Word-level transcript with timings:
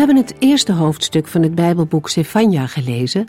Hebben 0.00 0.18
het 0.18 0.34
eerste 0.38 0.72
hoofdstuk 0.72 1.26
van 1.26 1.42
het 1.42 1.54
Bijbelboek 1.54 2.08
Sefania 2.08 2.66
gelezen 2.66 3.28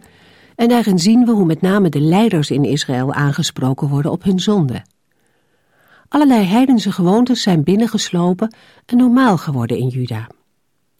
en 0.55 0.67
daarin 0.67 0.99
zien 0.99 1.25
we 1.25 1.31
hoe 1.31 1.45
met 1.45 1.61
name 1.61 1.89
de 1.89 1.99
leiders 1.99 2.51
in 2.51 2.63
Israël 2.63 3.13
aangesproken 3.13 3.87
worden 3.87 4.11
op 4.11 4.23
hun 4.23 4.39
zonde. 4.39 4.81
Allerlei 6.07 6.43
heidense 6.43 6.91
gewoontes 6.91 7.41
zijn 7.41 7.63
binnengeslopen 7.63 8.55
en 8.85 8.97
normaal 8.97 9.37
geworden 9.37 9.77
in 9.77 9.87
Juda. 9.87 10.27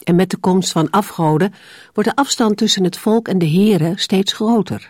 En 0.02 0.16
met 0.16 0.30
de 0.30 0.36
komst 0.36 0.72
van 0.72 0.90
afgoden 0.90 1.52
wordt 1.92 2.08
de 2.08 2.16
afstand 2.16 2.56
tussen 2.56 2.84
het 2.84 2.98
volk 2.98 3.28
en 3.28 3.38
de 3.38 3.48
Here 3.48 3.92
steeds 3.96 4.32
groter. 4.32 4.88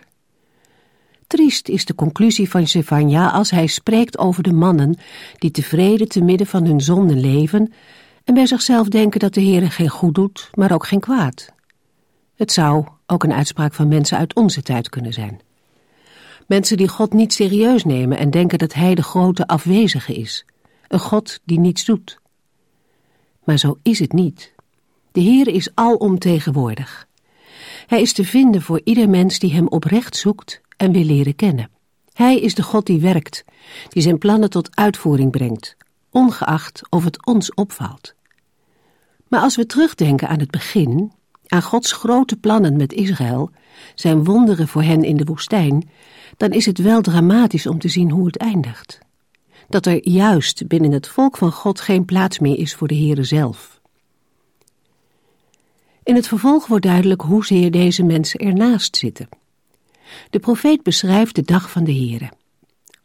Triest 1.27 1.69
is 1.69 1.85
de 1.85 1.95
conclusie 1.95 2.49
van 2.49 2.67
Sefania 2.67 3.29
als 3.29 3.51
hij 3.51 3.67
spreekt 3.67 4.17
over 4.17 4.43
de 4.43 4.53
mannen 4.53 4.97
die 5.37 5.51
tevreden 5.51 6.07
te 6.07 6.21
midden 6.21 6.47
van 6.47 6.65
hun 6.65 6.81
zonden 6.81 7.19
leven 7.19 7.73
en 8.23 8.33
bij 8.33 8.45
zichzelf 8.45 8.87
denken 8.87 9.19
dat 9.19 9.33
de 9.33 9.41
Heere 9.41 9.69
geen 9.69 9.89
goed 9.89 10.15
doet, 10.15 10.49
maar 10.53 10.71
ook 10.71 10.85
geen 10.85 10.99
kwaad. 10.99 11.53
Het 12.35 12.51
zou 12.51 12.87
ook 13.05 13.23
een 13.23 13.33
uitspraak 13.33 13.73
van 13.73 13.87
mensen 13.87 14.17
uit 14.17 14.35
onze 14.35 14.61
tijd 14.61 14.89
kunnen 14.89 15.13
zijn. 15.13 15.39
Mensen 16.47 16.77
die 16.77 16.87
God 16.87 17.13
niet 17.13 17.33
serieus 17.33 17.83
nemen 17.83 18.17
en 18.17 18.29
denken 18.29 18.57
dat 18.57 18.73
Hij 18.73 18.95
de 18.95 19.03
grote 19.03 19.47
afwezige 19.47 20.13
is, 20.13 20.45
een 20.87 20.99
God 20.99 21.39
die 21.43 21.59
niets 21.59 21.85
doet. 21.85 22.19
Maar 23.43 23.57
zo 23.57 23.79
is 23.81 23.99
het 23.99 24.13
niet. 24.13 24.53
De 25.11 25.21
Heer 25.21 25.47
is 25.47 25.69
alomtegenwoordig. 25.73 27.07
Hij 27.87 28.01
is 28.01 28.13
te 28.13 28.25
vinden 28.25 28.61
voor 28.61 28.81
ieder 28.83 29.09
mens 29.09 29.39
die 29.39 29.53
Hem 29.53 29.67
oprecht 29.67 30.15
zoekt 30.15 30.61
en 30.77 30.91
wil 30.91 31.03
leren 31.03 31.35
kennen. 31.35 31.69
Hij 32.13 32.39
is 32.39 32.55
de 32.55 32.63
God 32.63 32.85
die 32.85 32.99
werkt, 32.99 33.43
die 33.89 34.01
zijn 34.01 34.17
plannen 34.17 34.49
tot 34.49 34.75
uitvoering 34.75 35.31
brengt, 35.31 35.75
ongeacht 36.13 36.81
of 36.89 37.03
het 37.03 37.25
ons 37.25 37.53
opvalt. 37.53 38.13
Maar 39.27 39.41
als 39.41 39.55
we 39.55 39.65
terugdenken 39.65 40.27
aan 40.27 40.39
het 40.39 40.51
begin, 40.51 41.11
aan 41.47 41.61
Gods 41.61 41.91
grote 41.91 42.35
plannen 42.35 42.75
met 42.75 42.93
Israël, 42.93 43.51
zijn 43.95 44.23
wonderen 44.23 44.67
voor 44.67 44.83
hen 44.83 45.03
in 45.03 45.17
de 45.17 45.23
woestijn, 45.23 45.89
dan 46.37 46.51
is 46.51 46.65
het 46.65 46.77
wel 46.77 47.01
dramatisch 47.01 47.67
om 47.67 47.79
te 47.79 47.87
zien 47.87 48.11
hoe 48.11 48.25
het 48.25 48.37
eindigt. 48.37 48.99
Dat 49.69 49.85
er 49.85 50.09
juist 50.09 50.67
binnen 50.67 50.91
het 50.91 51.07
volk 51.07 51.37
van 51.37 51.51
God 51.51 51.81
geen 51.81 52.05
plaats 52.05 52.39
meer 52.39 52.57
is 52.57 52.75
voor 52.75 52.87
de 52.87 52.95
Heere 52.95 53.23
zelf. 53.23 53.81
In 56.03 56.15
het 56.15 56.27
vervolg 56.27 56.67
wordt 56.67 56.85
duidelijk 56.85 57.21
hoezeer 57.21 57.71
deze 57.71 58.03
mensen 58.03 58.39
ernaast 58.39 58.97
zitten. 58.97 59.29
De 60.29 60.39
profeet 60.39 60.83
beschrijft 60.83 61.35
de 61.35 61.41
dag 61.41 61.71
van 61.71 61.83
de 61.83 61.93
Heere. 61.93 62.31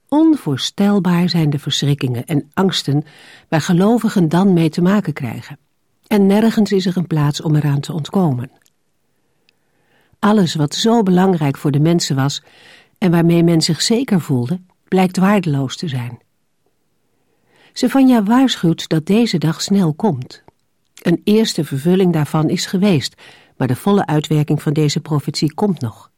Onvoorstelbaar 0.09 1.29
zijn 1.29 1.51
de 1.51 1.59
verschrikkingen 1.59 2.25
en 2.25 2.51
angsten 2.55 3.05
waar 3.49 3.61
gelovigen 3.61 4.29
dan 4.29 4.53
mee 4.53 4.71
te 4.71 4.83
maken 4.83 5.13
krijgen. 5.13 5.59
En 6.07 6.27
nergens 6.27 6.73
is 6.73 6.87
er 6.87 6.97
een 6.97 7.07
plaats 7.07 7.41
om 7.41 7.57
eraan 7.57 7.81
te 7.81 7.93
ontkomen. 7.93 8.51
Alles 10.19 10.55
wat 10.55 10.75
zo 10.75 11.03
belangrijk 11.03 11.57
voor 11.57 11.71
de 11.71 11.81
mensen 11.81 12.17
was 12.17 12.43
en 12.99 13.11
waarmee 13.11 13.43
men 13.43 13.61
zich 13.61 13.83
zeker 13.83 14.21
voelde, 14.21 14.61
blijkt 14.89 15.17
waardeloos 15.17 15.77
te 15.77 15.89
zijn. 15.89 16.19
Sefania 17.73 18.23
waarschuwt 18.23 18.89
dat 18.89 19.07
deze 19.07 19.39
dag 19.39 19.63
snel 19.63 19.95
komt. 19.95 20.43
Een 21.03 21.21
eerste 21.25 21.65
vervulling 21.65 22.13
daarvan 22.13 22.49
is 22.49 22.67
geweest, 22.67 23.15
maar 23.57 23.69
de 23.69 23.77
volle 23.77 24.07
uitwerking 24.07 24.63
van 24.63 24.73
deze 24.73 25.01
profetie 25.01 25.55
komt 25.55 25.81
nog. 25.81 26.11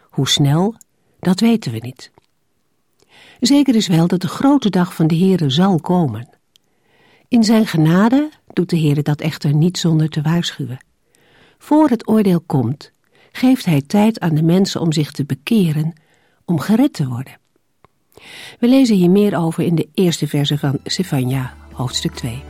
Hoe 0.00 0.28
snel, 0.28 0.74
dat 1.20 1.40
weten 1.40 1.72
we 1.72 1.78
niet. 1.78 2.10
Zeker 3.42 3.74
is 3.74 3.86
wel 3.86 4.06
dat 4.06 4.20
de 4.20 4.28
grote 4.28 4.70
dag 4.70 4.94
van 4.94 5.06
de 5.06 5.16
Heere 5.16 5.50
zal 5.50 5.80
komen. 5.80 6.28
In 7.28 7.44
zijn 7.44 7.66
genade 7.66 8.30
doet 8.52 8.70
de 8.70 8.78
Heere 8.78 9.02
dat 9.02 9.20
echter 9.20 9.54
niet 9.54 9.78
zonder 9.78 10.08
te 10.08 10.22
waarschuwen. 10.22 10.84
Voor 11.58 11.88
het 11.88 12.08
oordeel 12.08 12.40
komt, 12.40 12.92
geeft 13.32 13.64
hij 13.64 13.82
tijd 13.86 14.20
aan 14.20 14.34
de 14.34 14.42
mensen 14.42 14.80
om 14.80 14.92
zich 14.92 15.10
te 15.10 15.24
bekeren, 15.24 15.92
om 16.44 16.60
gered 16.60 16.92
te 16.92 17.08
worden. 17.08 17.38
We 18.58 18.68
lezen 18.68 18.96
hier 18.96 19.10
meer 19.10 19.36
over 19.36 19.64
in 19.64 19.74
de 19.74 19.88
eerste 19.94 20.28
verse 20.28 20.58
van 20.58 20.78
Sefania, 20.84 21.54
hoofdstuk 21.72 22.14
2. 22.14 22.42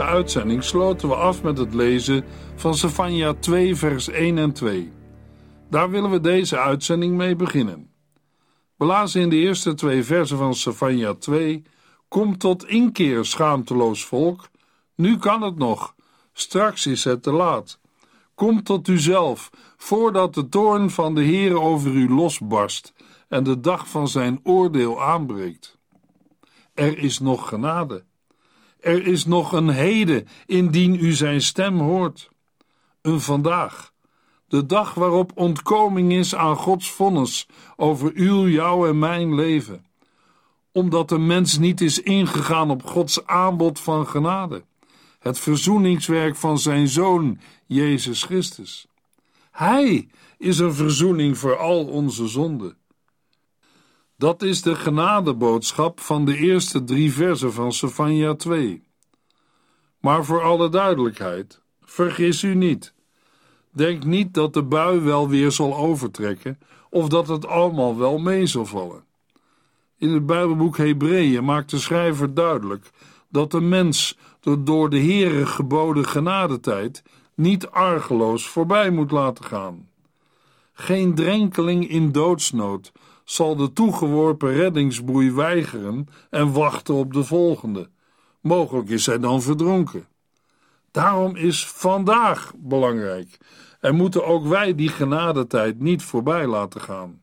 Vorige 0.00 0.16
uitzending 0.16 0.64
sloten 0.64 1.08
we 1.08 1.14
af 1.14 1.42
met 1.42 1.58
het 1.58 1.74
lezen 1.74 2.24
van 2.56 2.74
Sefania 2.74 3.34
2, 3.34 3.76
vers 3.76 4.08
1 4.08 4.38
en 4.38 4.52
2. 4.52 4.92
Daar 5.70 5.90
willen 5.90 6.10
we 6.10 6.20
deze 6.20 6.58
uitzending 6.58 7.16
mee 7.16 7.36
beginnen. 7.36 7.90
We 8.76 9.10
in 9.12 9.28
de 9.28 9.36
eerste 9.36 9.74
twee 9.74 10.04
versen 10.04 10.38
van 10.38 10.54
Sefania 10.54 11.14
2: 11.14 11.62
Kom 12.08 12.38
tot 12.38 12.66
inkeer, 12.66 13.24
schaamteloos 13.24 14.04
volk. 14.04 14.48
Nu 14.94 15.16
kan 15.18 15.42
het 15.42 15.58
nog, 15.58 15.94
straks 16.32 16.86
is 16.86 17.04
het 17.04 17.22
te 17.22 17.32
laat. 17.32 17.78
Kom 18.34 18.62
tot 18.62 18.88
uzelf, 18.88 19.50
voordat 19.76 20.34
de 20.34 20.48
toorn 20.48 20.90
van 20.90 21.14
de 21.14 21.22
Heer 21.22 21.60
over 21.60 21.92
u 21.92 22.08
losbarst 22.08 22.92
en 23.28 23.44
de 23.44 23.60
dag 23.60 23.88
van 23.88 24.08
zijn 24.08 24.40
oordeel 24.42 25.02
aanbreekt. 25.02 25.78
Er 26.74 26.98
is 26.98 27.18
nog 27.18 27.48
genade. 27.48 28.08
Er 28.80 29.06
is 29.06 29.24
nog 29.24 29.52
een 29.52 29.68
heden 29.68 30.28
indien 30.46 31.04
u 31.04 31.12
zijn 31.12 31.42
stem 31.42 31.78
hoort. 31.78 32.30
Een 33.02 33.20
vandaag, 33.20 33.92
de 34.48 34.66
dag 34.66 34.94
waarop 34.94 35.32
ontkoming 35.34 36.12
is 36.12 36.34
aan 36.34 36.56
Gods 36.56 36.90
vonnis 36.90 37.46
over 37.76 38.12
uw, 38.14 38.48
jouw 38.48 38.86
en 38.86 38.98
mijn 38.98 39.34
leven. 39.34 39.84
Omdat 40.72 41.08
de 41.08 41.18
mens 41.18 41.58
niet 41.58 41.80
is 41.80 42.00
ingegaan 42.00 42.70
op 42.70 42.84
Gods 42.84 43.26
aanbod 43.26 43.80
van 43.80 44.06
genade, 44.06 44.64
het 45.18 45.38
verzoeningswerk 45.38 46.36
van 46.36 46.58
zijn 46.58 46.88
Zoon, 46.88 47.40
Jezus 47.66 48.22
Christus. 48.22 48.86
Hij 49.50 50.08
is 50.38 50.58
een 50.58 50.74
verzoening 50.74 51.38
voor 51.38 51.56
al 51.56 51.84
onze 51.84 52.28
zonden. 52.28 52.76
Dat 54.20 54.42
is 54.42 54.62
de 54.62 54.74
genadeboodschap 54.74 56.00
van 56.00 56.24
de 56.24 56.36
eerste 56.36 56.84
drie 56.84 57.12
versen 57.12 57.52
van 57.52 57.72
Sefania 57.72 58.34
2. 58.34 58.82
Maar 60.00 60.24
voor 60.24 60.42
alle 60.42 60.68
duidelijkheid, 60.68 61.60
vergis 61.80 62.42
u 62.42 62.54
niet. 62.54 62.94
Denk 63.70 64.04
niet 64.04 64.34
dat 64.34 64.54
de 64.54 64.62
bui 64.62 65.00
wel 65.00 65.28
weer 65.28 65.50
zal 65.50 65.76
overtrekken 65.76 66.58
of 66.90 67.08
dat 67.08 67.28
het 67.28 67.46
allemaal 67.46 67.98
wel 67.98 68.18
mee 68.18 68.46
zal 68.46 68.66
vallen. 68.66 69.04
In 69.98 70.08
het 70.08 70.26
Bijbelboek 70.26 70.76
Hebreeën 70.76 71.44
maakt 71.44 71.70
de 71.70 71.78
schrijver 71.78 72.34
duidelijk 72.34 72.90
dat 73.28 73.50
de 73.50 73.60
mens 73.60 74.18
de 74.40 74.62
door 74.62 74.90
de 74.90 75.00
Heere 75.00 75.46
geboden 75.46 76.04
genadetijd 76.04 77.02
niet 77.34 77.66
argeloos 77.66 78.48
voorbij 78.48 78.90
moet 78.90 79.10
laten 79.10 79.44
gaan. 79.44 79.88
Geen 80.72 81.14
drenkeling 81.14 81.88
in 81.88 82.12
doodsnood 82.12 82.92
zal 83.24 83.56
de 83.56 83.72
toegeworpen 83.72 84.52
reddingsboei 84.52 85.32
weigeren 85.32 86.08
en 86.30 86.52
wachten 86.52 86.94
op 86.94 87.12
de 87.12 87.24
volgende. 87.24 87.88
Mogelijk 88.40 88.88
is 88.88 89.06
hij 89.06 89.18
dan 89.18 89.42
verdronken. 89.42 90.08
Daarom 90.90 91.36
is 91.36 91.66
vandaag 91.66 92.52
belangrijk 92.56 93.38
en 93.80 93.94
moeten 93.94 94.26
ook 94.26 94.46
wij 94.46 94.74
die 94.74 94.88
genadetijd 94.88 95.80
niet 95.80 96.02
voorbij 96.02 96.46
laten 96.46 96.80
gaan. 96.80 97.22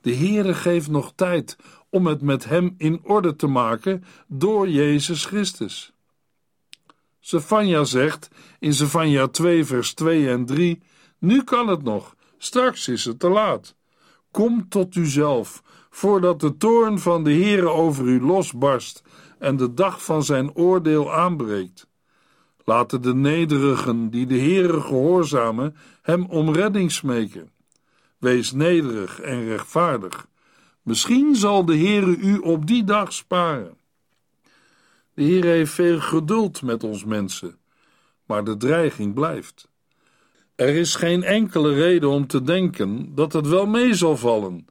De 0.00 0.16
Heere 0.16 0.54
geeft 0.54 0.88
nog 0.88 1.12
tijd 1.14 1.56
om 1.90 2.06
het 2.06 2.22
met 2.22 2.44
Hem 2.44 2.74
in 2.78 3.00
orde 3.02 3.36
te 3.36 3.46
maken 3.46 4.04
door 4.26 4.68
Jezus 4.68 5.24
Christus. 5.24 5.92
Sefania 7.20 7.84
zegt 7.84 8.28
in 8.58 8.74
Sefania 8.74 9.28
2 9.28 9.64
vers 9.64 9.94
2 9.94 10.28
en 10.28 10.44
3, 10.44 10.82
nu 11.18 11.44
kan 11.44 11.68
het 11.68 11.82
nog, 11.82 12.14
straks 12.38 12.88
is 12.88 13.04
het 13.04 13.18
te 13.18 13.28
laat. 13.28 13.74
Kom 14.32 14.68
tot 14.68 14.94
uzelf, 14.94 15.62
voordat 15.90 16.40
de 16.40 16.56
toorn 16.56 16.98
van 16.98 17.24
de 17.24 17.32
Heere 17.32 17.68
over 17.68 18.06
u 18.06 18.20
losbarst 18.20 19.02
en 19.38 19.56
de 19.56 19.74
dag 19.74 20.04
van 20.04 20.24
zijn 20.24 20.54
oordeel 20.54 21.12
aanbreekt. 21.12 21.86
Laten 22.64 23.02
de 23.02 23.14
nederigen 23.14 24.10
die 24.10 24.26
de 24.26 24.38
Heere 24.38 24.80
gehoorzamen 24.80 25.76
hem 26.02 26.24
om 26.24 26.52
redding 26.52 26.92
smeken. 26.92 27.50
Wees 28.18 28.52
nederig 28.52 29.20
en 29.20 29.44
rechtvaardig. 29.44 30.26
Misschien 30.82 31.36
zal 31.36 31.64
de 31.64 31.76
Heere 31.76 32.16
u 32.16 32.38
op 32.38 32.66
die 32.66 32.84
dag 32.84 33.12
sparen. 33.12 33.76
De 35.14 35.22
Heer 35.22 35.44
heeft 35.44 35.72
veel 35.72 36.00
geduld 36.00 36.62
met 36.62 36.84
ons 36.84 37.04
mensen, 37.04 37.58
maar 38.26 38.44
de 38.44 38.56
dreiging 38.56 39.14
blijft. 39.14 39.71
Er 40.54 40.68
is 40.68 40.94
geen 40.94 41.22
enkele 41.22 41.74
reden 41.74 42.08
om 42.08 42.26
te 42.26 42.42
denken 42.42 43.14
dat 43.14 43.32
het 43.32 43.48
wel 43.48 43.66
mee 43.66 43.94
zal 43.94 44.16
vallen, 44.16 44.66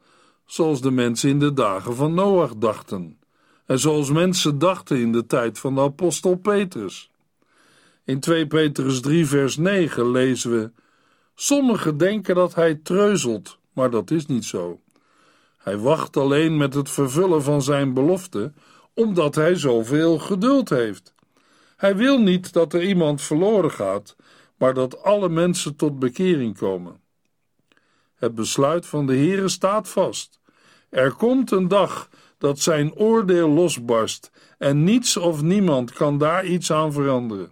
zoals 0.45 0.81
de 0.81 0.91
mensen 0.91 1.29
in 1.29 1.39
de 1.39 1.53
dagen 1.53 1.95
van 1.95 2.13
Noach 2.13 2.55
dachten, 2.55 3.19
en 3.65 3.79
zoals 3.79 4.11
mensen 4.11 4.59
dachten 4.59 4.97
in 4.97 5.11
de 5.11 5.25
tijd 5.25 5.59
van 5.59 5.75
de 5.75 5.81
apostel 5.81 6.35
Petrus. 6.35 7.11
In 8.03 8.19
2 8.19 8.47
Petrus 8.47 9.01
3, 9.01 9.25
vers 9.25 9.57
9 9.57 10.11
lezen 10.11 10.51
we: 10.51 10.71
Sommigen 11.35 11.97
denken 11.97 12.35
dat 12.35 12.55
hij 12.55 12.75
treuzelt, 12.75 13.57
maar 13.73 13.89
dat 13.89 14.11
is 14.11 14.25
niet 14.25 14.45
zo. 14.45 14.79
Hij 15.57 15.77
wacht 15.77 16.17
alleen 16.17 16.57
met 16.57 16.73
het 16.73 16.89
vervullen 16.89 17.43
van 17.43 17.61
zijn 17.61 17.93
belofte, 17.93 18.53
omdat 18.93 19.35
hij 19.35 19.55
zoveel 19.55 20.19
geduld 20.19 20.69
heeft. 20.69 21.13
Hij 21.77 21.95
wil 21.95 22.17
niet 22.17 22.53
dat 22.53 22.73
er 22.73 22.83
iemand 22.83 23.21
verloren 23.21 23.71
gaat, 23.71 24.15
maar 24.61 24.73
dat 24.73 25.03
alle 25.03 25.29
mensen 25.29 25.75
tot 25.75 25.99
bekering 25.99 26.57
komen. 26.57 27.01
Het 28.15 28.35
besluit 28.35 28.85
van 28.85 29.05
de 29.05 29.15
Heere 29.15 29.47
staat 29.49 29.89
vast. 29.89 30.39
Er 30.89 31.11
komt 31.11 31.51
een 31.51 31.67
dag 31.67 32.09
dat 32.37 32.59
zijn 32.59 32.93
oordeel 32.93 33.49
losbarst 33.49 34.31
en 34.57 34.83
niets 34.83 35.17
of 35.17 35.41
niemand 35.41 35.93
kan 35.93 36.17
daar 36.17 36.45
iets 36.45 36.71
aan 36.71 36.93
veranderen. 36.93 37.51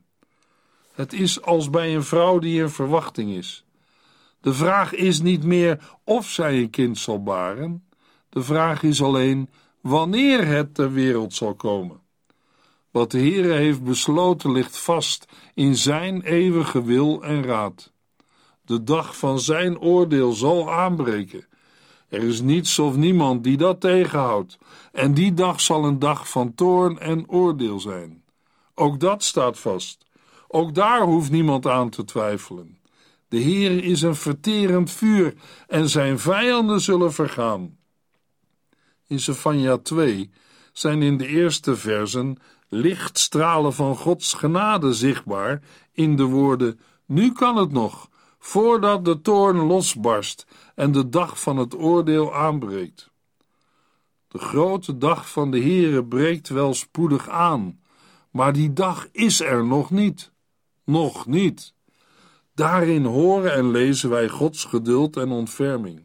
Het 0.94 1.14
is 1.14 1.42
als 1.42 1.70
bij 1.70 1.96
een 1.96 2.04
vrouw 2.04 2.40
die 2.40 2.62
in 2.62 2.70
verwachting 2.70 3.32
is. 3.32 3.66
De 4.42 4.54
vraag 4.54 4.94
is 4.94 5.22
niet 5.22 5.44
meer 5.44 5.98
of 6.04 6.30
zij 6.30 6.58
een 6.58 6.70
kind 6.70 6.98
zal 6.98 7.24
baren. 7.24 7.88
De 8.30 8.44
vraag 8.44 8.84
is 8.84 9.02
alleen 9.02 9.50
wanneer 9.82 10.48
het 10.48 10.76
ter 10.76 10.92
wereld 10.92 11.34
zal 11.34 11.56
komen. 11.56 12.02
Wat 12.92 13.12
de 13.12 13.18
Heere 13.18 13.54
heeft 13.54 13.84
besloten 13.84 14.52
ligt 14.52 14.78
vast 14.78 15.26
in 15.54 15.76
zijn 15.76 16.22
eeuwige 16.22 16.84
wil 16.84 17.24
en 17.24 17.44
raad. 17.44 17.92
De 18.62 18.84
dag 18.84 19.18
van 19.18 19.40
zijn 19.40 19.80
oordeel 19.80 20.32
zal 20.32 20.72
aanbreken. 20.72 21.48
Er 22.08 22.24
is 22.24 22.42
niets 22.42 22.80
of 22.80 22.96
niemand 22.96 23.44
die 23.44 23.58
dat 23.58 23.82
tegenhoudt, 23.82 24.58
en 24.92 25.14
die 25.14 25.34
dag 25.34 25.62
zal 25.62 25.86
een 25.86 26.00
dag 26.00 26.30
van 26.30 26.56
toorn 26.56 27.00
en 27.00 27.30
oordeel 27.30 27.80
zijn. 27.80 28.24
Ook 28.76 29.00
dat 29.00 29.24
staat 29.24 29.60
vast. 29.60 30.06
Ook 30.48 30.76
daar 30.76 31.02
hoeft 31.02 31.32
niemand 31.32 31.68
aan 31.68 31.90
te 31.90 32.06
twijfelen. 32.06 32.78
De 33.28 33.38
Heer 33.38 33.84
is 33.84 34.02
een 34.02 34.16
verterend 34.16 34.92
vuur 34.92 35.34
en 35.68 35.90
zijn 35.90 36.20
vijanden 36.20 36.82
zullen 36.82 37.14
vergaan. 37.14 37.78
In 39.08 39.20
Sefania 39.20 39.78
2 39.78 40.30
zijn 40.74 41.02
in 41.02 41.18
de 41.18 41.28
eerste 41.28 41.76
versen 41.76 42.38
lichtstralen 42.70 43.74
van 43.74 43.96
Gods 43.96 44.34
genade 44.34 44.94
zichtbaar 44.94 45.62
in 45.92 46.16
de 46.16 46.24
woorden: 46.24 46.80
Nu 47.06 47.32
kan 47.32 47.58
het 47.58 47.72
nog, 47.72 48.10
voordat 48.40 49.06
de 49.06 49.22
toorn 49.22 49.58
losbarst 49.58 50.46
en 50.76 50.92
de 50.92 51.10
dag 51.10 51.40
van 51.40 51.58
het 51.58 51.76
oordeel 51.76 52.36
aanbreekt. 52.36 53.10
De 54.28 54.40
grote 54.40 54.98
dag 54.98 55.30
van 55.30 55.52
de 55.52 55.60
Heere 55.60 56.06
breekt 56.06 56.50
wel 56.50 56.74
spoedig 56.74 57.30
aan, 57.30 57.80
maar 58.32 58.54
die 58.54 58.74
dag 58.74 59.08
is 59.12 59.40
er 59.40 59.66
nog 59.66 59.92
niet. 59.92 60.32
Nog 60.86 61.26
niet. 61.26 61.74
Daarin 62.54 63.06
horen 63.06 63.54
en 63.54 63.72
lezen 63.72 64.10
wij 64.10 64.30
Gods 64.30 64.66
geduld 64.66 65.18
en 65.18 65.30
ontferming. 65.30 66.04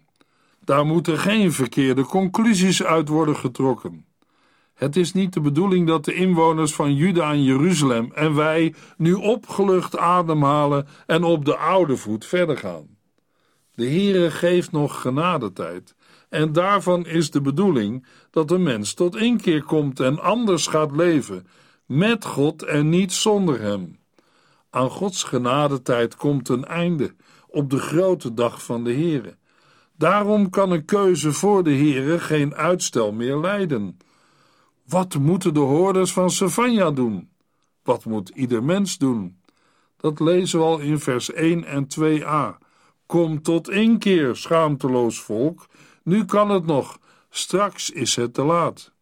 Daar 0.61 0.87
moeten 0.87 1.19
geen 1.19 1.53
verkeerde 1.53 2.05
conclusies 2.05 2.83
uit 2.83 3.09
worden 3.09 3.37
getrokken. 3.37 4.07
Het 4.75 4.97
is 4.97 5.13
niet 5.13 5.33
de 5.33 5.41
bedoeling 5.41 5.87
dat 5.87 6.05
de 6.05 6.15
inwoners 6.15 6.75
van 6.75 6.95
Juda 6.95 7.31
en 7.31 7.43
Jeruzalem 7.43 8.11
en 8.15 8.35
wij 8.35 8.75
nu 8.97 9.13
opgelucht 9.13 9.97
ademhalen 9.97 10.87
en 11.07 11.25
op 11.25 11.45
de 11.45 11.57
oude 11.57 11.97
voet 11.97 12.25
verder 12.25 12.57
gaan. 12.57 12.97
De 13.75 13.87
Heere 13.87 14.31
geeft 14.31 14.73
nog 14.73 15.01
genadetijd 15.01 15.95
en 16.29 16.53
daarvan 16.53 17.07
is 17.07 17.31
de 17.31 17.41
bedoeling 17.41 18.07
dat 18.31 18.49
de 18.49 18.59
mens 18.59 18.95
tot 18.95 19.17
inkeer 19.17 19.63
komt 19.63 20.01
en 20.01 20.19
anders 20.21 20.67
gaat 20.67 20.97
leven, 20.97 21.47
met 21.87 22.25
God 22.25 22.63
en 22.63 22.89
niet 22.89 23.13
zonder 23.13 23.61
Hem. 23.61 23.99
Aan 24.71 24.91
Gods 24.91 25.23
genadetijd 25.23 26.17
komt 26.17 26.49
een 26.49 26.65
einde 26.65 27.15
op 27.49 27.71
de 27.71 27.79
grote 27.79 28.35
dag 28.35 28.65
van 28.65 28.85
de 28.85 28.93
Heere. 28.93 29.37
Daarom 29.97 30.51
kan 30.51 30.71
een 30.71 30.85
keuze 30.85 31.33
voor 31.33 31.65
de 31.65 31.75
Heere 31.75 32.19
geen 32.19 32.55
uitstel 32.55 33.13
meer 33.13 33.37
leiden. 33.37 33.99
Wat 34.89 35.15
moeten 35.15 35.55
de 35.55 35.61
hoorders 35.61 36.13
van 36.13 36.31
Savanja 36.31 36.91
doen? 36.91 37.31
Wat 37.83 38.05
moet 38.05 38.29
ieder 38.29 38.65
mens 38.65 38.99
doen? 38.99 39.37
Dat 39.97 40.21
lezen 40.21 40.59
we 40.59 40.65
al 40.65 40.79
in 40.79 40.99
vers 40.99 41.33
1 41.33 41.65
en 41.65 41.87
2a. 42.01 42.65
Kom 43.07 43.43
tot 43.43 43.71
inkeer, 43.71 44.37
schaamteloos 44.37 45.21
volk. 45.21 45.67
Nu 46.03 46.25
kan 46.25 46.51
het 46.51 46.67
nog, 46.67 46.99
straks 47.31 47.91
is 47.91 48.17
het 48.17 48.35
te 48.35 48.43
laat. 48.43 48.93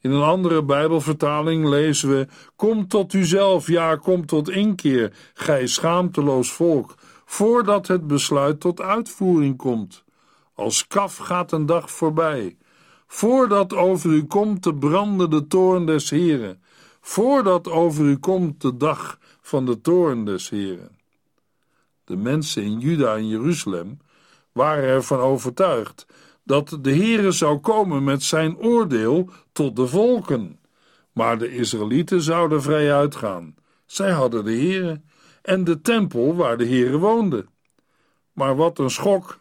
In 0.00 0.10
een 0.10 0.22
andere 0.22 0.64
Bijbelvertaling 0.64 1.68
lezen 1.68 2.08
we: 2.08 2.26
Kom 2.56 2.88
tot 2.88 3.12
uzelf, 3.12 3.66
ja, 3.66 3.96
kom 3.96 4.26
tot 4.26 4.50
inkeer, 4.50 5.16
gij 5.34 5.66
schaamteloos 5.66 6.52
volk, 6.52 6.94
voordat 7.24 7.86
het 7.86 8.06
besluit 8.06 8.60
tot 8.60 8.80
uitvoering 8.80 9.56
komt. 9.56 10.04
Als 10.54 10.86
kaf 10.86 11.16
gaat 11.16 11.52
een 11.52 11.66
dag 11.66 11.90
voorbij, 11.90 12.56
voordat 13.06 13.74
over 13.74 14.10
u 14.10 14.24
komt 14.24 14.62
de 14.62 14.74
brandende 14.74 15.46
toorn 15.46 15.86
des 15.86 16.10
Heren, 16.10 16.62
voordat 17.00 17.68
over 17.68 18.04
u 18.04 18.16
komt 18.16 18.60
de 18.60 18.76
dag 18.76 19.18
van 19.40 19.66
de 19.66 19.80
toorn 19.80 20.24
des 20.24 20.48
Heren. 20.48 20.98
De 22.04 22.16
mensen 22.16 22.62
in 22.62 22.78
Juda 22.78 23.16
en 23.16 23.28
Jeruzalem 23.28 23.98
waren 24.52 24.84
ervan 24.84 25.18
overtuigd 25.18 26.06
dat 26.44 26.78
de 26.80 26.94
Heere 26.94 27.30
zou 27.30 27.58
komen 27.58 28.04
met 28.04 28.22
zijn 28.22 28.56
oordeel 28.56 29.28
tot 29.52 29.76
de 29.76 29.86
volken. 29.86 30.58
Maar 31.12 31.38
de 31.38 31.54
Israëlieten 31.54 32.22
zouden 32.22 32.62
vrij 32.62 32.94
uitgaan. 32.94 33.54
Zij 33.86 34.10
hadden 34.10 34.44
de 34.44 34.50
Heere 34.50 35.00
en 35.42 35.64
de 35.64 35.80
tempel 35.80 36.36
waar 36.36 36.56
de 36.56 36.66
Heere 36.66 36.98
woonde. 36.98 37.46
Maar 38.32 38.56
wat 38.56 38.78
een 38.78 38.90
schok! 38.90 39.38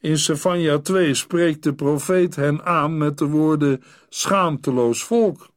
In 0.00 0.18
Sefania 0.18 0.78
2 0.78 1.14
spreekt 1.14 1.62
de 1.62 1.74
profeet 1.74 2.36
hen 2.36 2.64
aan 2.64 2.98
met 2.98 3.18
de 3.18 3.26
woorden 3.26 3.82
schaamteloos 4.08 5.04
volk. 5.04 5.48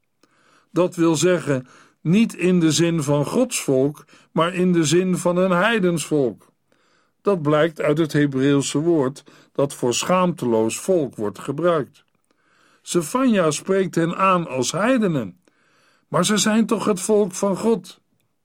Dat 0.71 0.95
wil 0.95 1.15
zeggen, 1.15 1.67
niet 2.01 2.33
in 2.33 2.59
de 2.59 2.71
zin 2.71 3.03
van 3.03 3.25
Gods 3.25 3.61
volk, 3.61 4.05
maar 4.31 4.53
in 4.53 4.73
de 4.73 4.83
zin 4.83 5.17
van 5.17 5.37
een 5.37 5.51
heidensvolk. 5.51 6.51
Dat 7.21 7.41
blijkt 7.41 7.81
uit 7.81 7.97
het 7.97 8.13
Hebreeuwse 8.13 8.79
woord 8.79 9.23
dat 9.51 9.73
voor 9.73 9.93
schaamteloos 9.93 10.79
volk 10.79 11.15
wordt 11.15 11.39
gebruikt. 11.39 12.03
Sefania 12.81 13.51
spreekt 13.51 13.95
hen 13.95 14.17
aan 14.17 14.47
als 14.47 14.71
heidenen. 14.71 15.39
Maar 16.07 16.25
ze 16.25 16.37
zijn 16.37 16.65
toch 16.65 16.85
het 16.85 17.01
volk 17.01 17.33
van 17.33 17.57
God? 17.57 17.99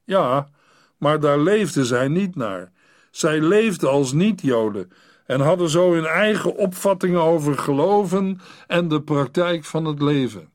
Ja, 0.04 0.48
maar 0.96 1.20
daar 1.20 1.38
leefden 1.38 1.84
zij 1.84 2.08
niet 2.08 2.36
naar. 2.36 2.72
Zij 3.10 3.40
leefden 3.40 3.90
als 3.90 4.12
niet-Joden 4.12 4.90
en 5.28 5.40
hadden 5.40 5.68
zo 5.70 5.92
hun 5.92 6.06
eigen 6.06 6.56
opvattingen 6.56 7.22
over 7.22 7.58
geloven 7.58 8.40
en 8.66 8.88
de 8.88 9.02
praktijk 9.02 9.64
van 9.64 9.84
het 9.84 10.02
leven. 10.02 10.50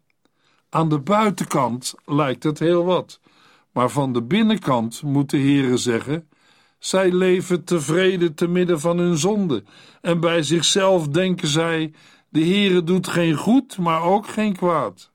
Aan 0.70 0.90
de 0.90 1.00
buitenkant 1.00 1.94
lijkt 2.06 2.44
het 2.44 2.60
heel 2.60 2.86
wat, 2.86 3.20
maar 3.72 3.90
van 3.90 4.14
de 4.14 4.24
binnenkant 4.24 5.02
moet 5.02 5.30
de 5.30 5.38
Heere 5.38 5.78
zeggen: 5.78 6.30
zij 6.80 7.12
leven 7.12 7.64
tevreden 7.64 8.34
te 8.34 8.48
midden 8.48 8.80
van 8.80 8.98
hun 8.98 9.18
zonde 9.18 9.64
en 10.02 10.20
bij 10.20 10.44
zichzelf 10.44 11.08
denken 11.08 11.48
zij: 11.48 11.94
de 12.30 12.46
Heere 12.46 12.84
doet 12.84 13.08
geen 13.08 13.36
goed, 13.36 13.78
maar 13.78 14.02
ook 14.02 14.28
geen 14.28 14.56
kwaad. 14.56 15.12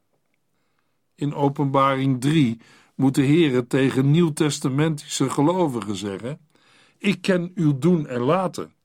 In 1.14 1.34
Openbaring 1.34 2.20
3 2.20 2.60
moet 2.94 3.14
de 3.14 3.26
Heere 3.26 3.66
tegen 3.66 4.10
nieuwtestamentische 4.10 5.30
gelovigen 5.30 5.96
zeggen: 5.96 6.40
Ik 6.98 7.22
ken 7.22 7.52
uw 7.54 7.78
doen 7.78 8.06
en 8.06 8.20
laten. 8.20 8.76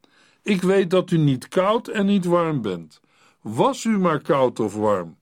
Ik 0.43 0.61
weet 0.61 0.89
dat 0.89 1.11
u 1.11 1.17
niet 1.17 1.47
koud 1.47 1.87
en 1.87 2.05
niet 2.05 2.25
warm 2.25 2.61
bent. 2.61 3.01
Was 3.41 3.83
u 3.83 3.97
maar 3.99 4.21
koud 4.21 4.59
of 4.59 4.75
warm. 4.75 5.17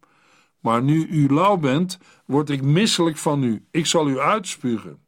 Maar 0.60 0.84
nu 0.84 1.08
u 1.08 1.34
lauw 1.34 1.58
bent, 1.58 1.98
word 2.26 2.50
ik 2.50 2.62
misselijk 2.62 3.18
van 3.18 3.44
u. 3.44 3.66
Ik 3.72 3.86
zal 3.86 4.10
u 4.10 4.20
uitspugen. 4.20 5.00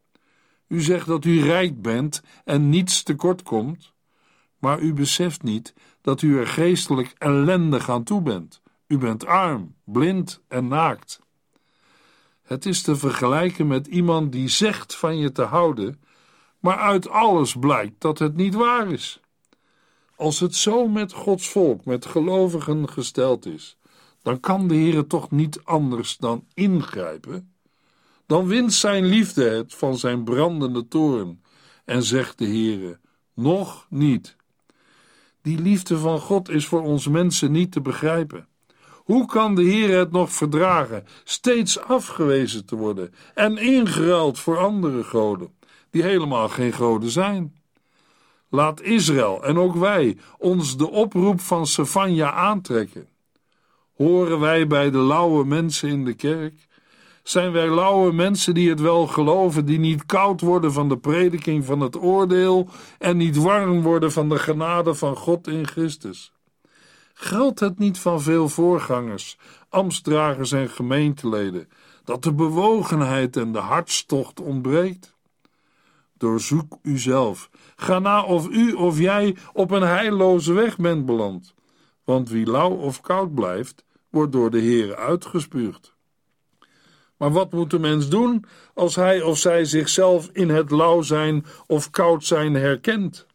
U 0.67 0.81
zegt 0.81 1.07
dat 1.07 1.25
u 1.25 1.41
rijk 1.41 1.81
bent 1.81 2.23
en 2.45 2.69
niets 2.69 3.03
tekort 3.03 3.43
komt, 3.43 3.93
maar 4.57 4.79
u 4.79 4.93
beseft 4.93 5.43
niet 5.43 5.73
dat 6.01 6.21
u 6.21 6.39
er 6.39 6.47
geestelijk 6.47 7.13
ellendig 7.17 7.89
aan 7.89 8.03
toe 8.03 8.21
bent. 8.21 8.61
U 8.87 8.97
bent 8.97 9.25
arm, 9.25 9.75
blind 9.83 10.41
en 10.47 10.67
naakt. 10.67 11.19
Het 12.43 12.65
is 12.65 12.81
te 12.81 12.95
vergelijken 12.95 13.67
met 13.67 13.87
iemand 13.87 14.31
die 14.31 14.47
zegt 14.47 14.95
van 14.95 15.17
je 15.17 15.31
te 15.31 15.43
houden, 15.43 16.01
maar 16.59 16.77
uit 16.77 17.09
alles 17.09 17.55
blijkt 17.55 18.01
dat 18.01 18.19
het 18.19 18.35
niet 18.35 18.53
waar 18.53 18.91
is. 18.91 19.22
Als 20.23 20.39
het 20.39 20.55
zo 20.55 20.87
met 20.87 21.13
Gods 21.13 21.49
volk, 21.49 21.85
met 21.85 22.05
gelovigen 22.05 22.89
gesteld 22.89 23.45
is, 23.45 23.77
dan 24.21 24.39
kan 24.39 24.67
de 24.67 24.75
Heer 24.75 25.07
toch 25.07 25.31
niet 25.31 25.59
anders 25.63 26.17
dan 26.17 26.45
ingrijpen. 26.53 27.53
Dan 28.25 28.47
wint 28.47 28.73
zijn 28.73 29.05
liefde 29.05 29.49
het 29.49 29.73
van 29.73 29.97
zijn 29.97 30.23
brandende 30.23 30.87
toren 30.87 31.43
en 31.85 32.03
zegt 32.03 32.37
de 32.37 32.45
Heere, 32.45 32.99
nog 33.33 33.85
niet. 33.89 34.35
Die 35.41 35.59
liefde 35.59 35.97
van 35.97 36.19
God 36.19 36.49
is 36.49 36.65
voor 36.65 36.81
ons 36.81 37.07
mensen 37.07 37.51
niet 37.51 37.71
te 37.71 37.81
begrijpen. 37.81 38.47
Hoe 38.93 39.25
kan 39.25 39.55
de 39.55 39.63
Heer 39.63 39.97
het 39.97 40.11
nog 40.11 40.31
verdragen 40.31 41.05
steeds 41.23 41.79
afgewezen 41.79 42.65
te 42.65 42.75
worden 42.75 43.13
en 43.33 43.57
ingeruild 43.57 44.39
voor 44.39 44.57
andere 44.57 45.03
goden, 45.03 45.53
die 45.89 46.03
helemaal 46.03 46.49
geen 46.49 46.73
goden 46.73 47.09
zijn? 47.09 47.62
Laat 48.53 48.81
Israël 48.81 49.43
en 49.43 49.57
ook 49.57 49.75
wij 49.75 50.17
ons 50.37 50.77
de 50.77 50.89
oproep 50.89 51.41
van 51.41 51.67
Savanja 51.67 52.31
aantrekken. 52.31 53.07
Horen 53.95 54.39
wij 54.39 54.67
bij 54.67 54.91
de 54.91 54.97
lauwe 54.97 55.45
mensen 55.45 55.89
in 55.89 56.05
de 56.05 56.13
kerk? 56.13 56.67
Zijn 57.23 57.51
wij 57.51 57.69
lauwe 57.69 58.11
mensen 58.11 58.53
die 58.53 58.69
het 58.69 58.79
wel 58.79 59.07
geloven, 59.07 59.65
die 59.65 59.79
niet 59.79 60.05
koud 60.05 60.41
worden 60.41 60.73
van 60.73 60.89
de 60.89 60.97
prediking 60.97 61.65
van 61.65 61.79
het 61.79 62.01
oordeel 62.01 62.67
en 62.99 63.17
niet 63.17 63.37
warm 63.37 63.81
worden 63.81 64.11
van 64.11 64.29
de 64.29 64.39
genade 64.39 64.93
van 64.93 65.15
God 65.15 65.47
in 65.47 65.67
Christus? 65.67 66.33
Geldt 67.13 67.59
het 67.59 67.79
niet 67.79 67.99
van 67.99 68.21
veel 68.21 68.49
voorgangers, 68.49 69.37
ambtsdragers 69.69 70.51
en 70.51 70.69
gemeenteleden, 70.69 71.69
dat 72.03 72.23
de 72.23 72.33
bewogenheid 72.33 73.37
en 73.37 73.51
de 73.51 73.59
hartstocht 73.59 74.41
ontbreekt? 74.41 75.15
Doorzoek 76.17 76.77
uzelf. 76.81 77.49
Ga 77.83 77.99
na 77.99 78.23
of 78.23 78.49
u 78.49 78.73
of 78.73 78.99
jij 78.99 79.35
op 79.53 79.71
een 79.71 79.81
heilloze 79.81 80.53
weg 80.53 80.77
bent 80.77 81.05
beland. 81.05 81.53
Want 82.03 82.29
wie 82.29 82.45
lauw 82.45 82.71
of 82.71 83.01
koud 83.01 83.33
blijft, 83.33 83.85
wordt 84.09 84.31
door 84.31 84.51
de 84.51 84.59
Heer 84.59 84.95
uitgespuugd. 84.95 85.93
Maar 87.17 87.31
wat 87.31 87.51
moet 87.51 87.69
de 87.69 87.79
mens 87.79 88.09
doen 88.09 88.45
als 88.73 88.95
hij 88.95 89.21
of 89.21 89.37
zij 89.37 89.65
zichzelf 89.65 90.29
in 90.33 90.49
het 90.49 90.71
lauw 90.71 91.01
zijn 91.01 91.45
of 91.67 91.89
koud 91.89 92.25
zijn 92.25 92.53
herkent? 92.53 93.25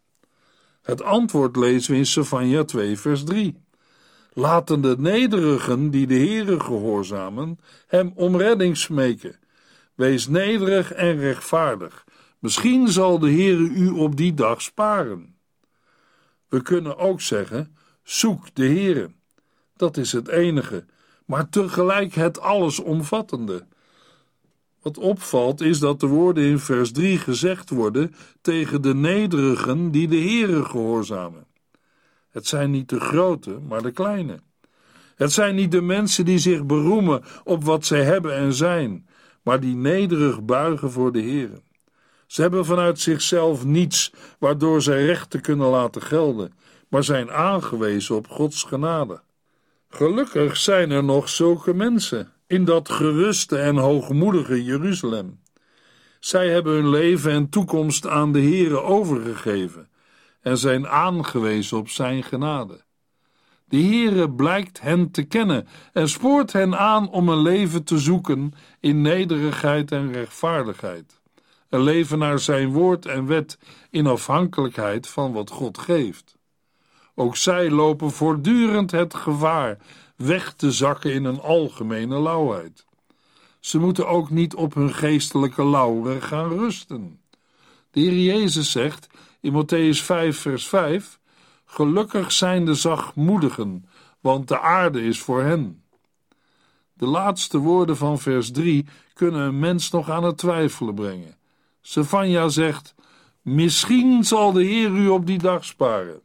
Het 0.83 1.03
antwoord 1.03 1.57
lezen 1.57 1.93
we 1.93 1.99
in 1.99 2.07
Sefania 2.07 2.65
2, 2.65 2.99
vers 2.99 3.25
3. 3.25 3.63
Laten 4.33 4.81
de 4.81 4.97
nederigen 4.99 5.91
die 5.91 6.07
de 6.07 6.19
Heere 6.19 6.61
gehoorzamen, 6.61 7.59
hem 7.87 8.13
om 8.15 8.37
redding 8.37 8.77
smeken. 8.77 9.37
Wees 9.95 10.29
nederig 10.29 10.93
en 10.93 11.19
rechtvaardig. 11.19 12.05
Misschien 12.39 12.89
zal 12.89 13.19
de 13.19 13.31
Heere 13.31 13.63
u 13.63 13.89
op 13.89 14.17
die 14.17 14.35
dag 14.35 14.63
sparen. 14.63 15.37
We 16.49 16.63
kunnen 16.63 16.99
ook 16.99 17.21
zeggen: 17.21 17.77
zoek 18.03 18.55
de 18.55 18.67
Heere. 18.67 19.11
Dat 19.77 19.97
is 19.97 20.13
het 20.13 20.29
enige, 20.29 20.85
maar 21.25 21.49
tegelijk 21.49 22.15
het 22.15 22.41
allesomvattende. 22.41 23.67
Wat 24.83 24.99
opvalt 24.99 25.61
is 25.61 25.79
dat 25.79 26.01
de 26.01 26.07
woorden 26.07 26.45
in 26.45 26.59
vers 26.59 26.93
3 26.93 27.19
gezegd 27.19 27.71
worden 27.71 28.15
tegen 28.41 28.83
de 28.83 28.95
nederigen 28.95 29.91
die 29.91 30.09
de 30.09 30.17
Heere 30.17 30.65
gehoorzamen. 30.65 31.47
Het 32.31 32.47
zijn 32.47 32.71
niet 32.71 32.89
de 32.89 33.01
grote, 33.01 33.59
maar 33.69 33.83
de 33.83 33.91
kleine. 33.91 34.41
Het 35.15 35.33
zijn 35.33 35.55
niet 35.55 35.71
de 35.71 35.81
mensen 35.81 36.25
die 36.25 36.39
zich 36.39 36.65
beroemen 36.65 37.23
op 37.45 37.65
wat 37.65 37.87
zij 37.87 38.05
hebben 38.05 38.35
en 38.35 38.53
zijn, 38.53 39.09
maar 39.43 39.61
die 39.61 39.77
nederig 39.77 40.45
buigen 40.45 40.91
voor 40.91 41.13
de 41.13 41.21
Heere. 41.23 41.63
Ze 42.29 42.41
hebben 42.41 42.65
vanuit 42.65 43.01
zichzelf 43.01 43.65
niets 43.65 44.13
waardoor 44.39 44.83
zij 44.83 45.05
rechten 45.05 45.41
kunnen 45.41 45.69
laten 45.69 46.03
gelden, 46.03 46.53
maar 46.89 47.05
zijn 47.05 47.31
aangewezen 47.31 48.17
op 48.17 48.29
Gods 48.29 48.63
genade. 48.63 49.21
Gelukkig 49.89 50.57
zijn 50.57 50.91
er 50.91 51.05
nog 51.05 51.29
zulke 51.29 51.75
mensen 51.75 52.33
in 52.47 52.65
dat 52.65 52.89
geruste 52.89 53.59
en 53.59 53.77
hoogmoedige 53.77 54.65
Jeruzalem. 54.65 55.41
Zij 56.21 56.49
hebben 56.49 56.73
hun 56.73 56.89
leven 56.89 57.33
en 57.33 57.49
toekomst 57.49 58.07
aan 58.07 58.33
de 58.33 58.41
Heere 58.41 58.81
overgegeven 58.81 59.89
en 60.41 60.59
zijn 60.59 60.89
aangewezen 60.89 61.79
op 61.79 61.89
zijn 61.89 62.23
genade. 62.23 62.81
De 63.65 63.83
Heere 63.83 64.31
blijkt 64.31 64.81
hen 64.81 65.11
te 65.11 65.23
kennen 65.23 65.69
en 65.93 66.09
spoort 66.09 66.53
hen 66.53 66.79
aan 66.79 67.11
om 67.11 67.29
een 67.29 67.43
leven 67.43 67.85
te 67.85 67.99
zoeken 67.99 68.53
in 68.81 69.01
nederigheid 69.03 69.93
en 69.93 70.13
rechtvaardigheid. 70.13 71.18
Een 71.69 71.83
leven 71.83 72.19
naar 72.19 72.39
zijn 72.39 72.73
woord 72.73 73.07
en 73.07 73.27
wet 73.27 73.59
in 73.91 74.07
afhankelijkheid 74.07 75.09
van 75.09 75.33
wat 75.33 75.51
God 75.51 75.79
geeft. 75.79 76.37
Ook 77.15 77.37
zij 77.37 77.71
lopen 77.71 78.11
voortdurend 78.11 78.91
het 78.91 79.15
gevaar 79.15 79.79
weg 80.17 80.53
te 80.53 80.73
zakken 80.73 81.13
in 81.13 81.25
een 81.25 81.41
algemene 81.41 82.21
lauwheid. 82.21 82.87
Ze 83.61 83.79
moeten 83.79 84.09
ook 84.09 84.31
niet 84.31 84.55
op 84.55 84.75
hun 84.75 84.95
geestelijke 84.95 85.65
lauweren 85.65 86.23
gaan 86.23 86.49
rusten. 86.49 87.21
De 87.91 88.01
Heer 88.01 88.19
Jezus 88.19 88.71
zegt 88.71 89.07
in 89.41 89.53
Matthäus 89.53 90.05
5, 90.05 90.39
vers 90.39 90.69
5: 90.69 91.19
Gelukkig 91.65 92.33
zijn 92.33 92.65
de 92.65 92.75
zachtmoedigen, 92.75 93.89
want 94.21 94.49
de 94.49 94.61
aarde 94.61 95.03
is 95.03 95.21
voor 95.21 95.43
hen. 95.43 95.83
De 96.93 97.07
laatste 97.07 97.59
woorden 97.59 97.97
van 97.97 98.19
vers 98.19 98.51
3 98.51 98.87
kunnen 99.15 99.41
een 99.41 99.59
mens 99.59 99.91
nog 99.91 100.11
aan 100.11 100.25
het 100.25 100.39
twijfelen 100.39 100.95
brengen. 100.95 101.38
Sefania 101.81 102.49
zegt: 102.49 102.95
Misschien 103.43 104.25
zal 104.25 104.53
de 104.53 104.65
Heer 104.65 104.91
u 104.91 105.09
op 105.09 105.27
die 105.27 105.39
dag 105.39 105.65
sparen. 105.65 106.21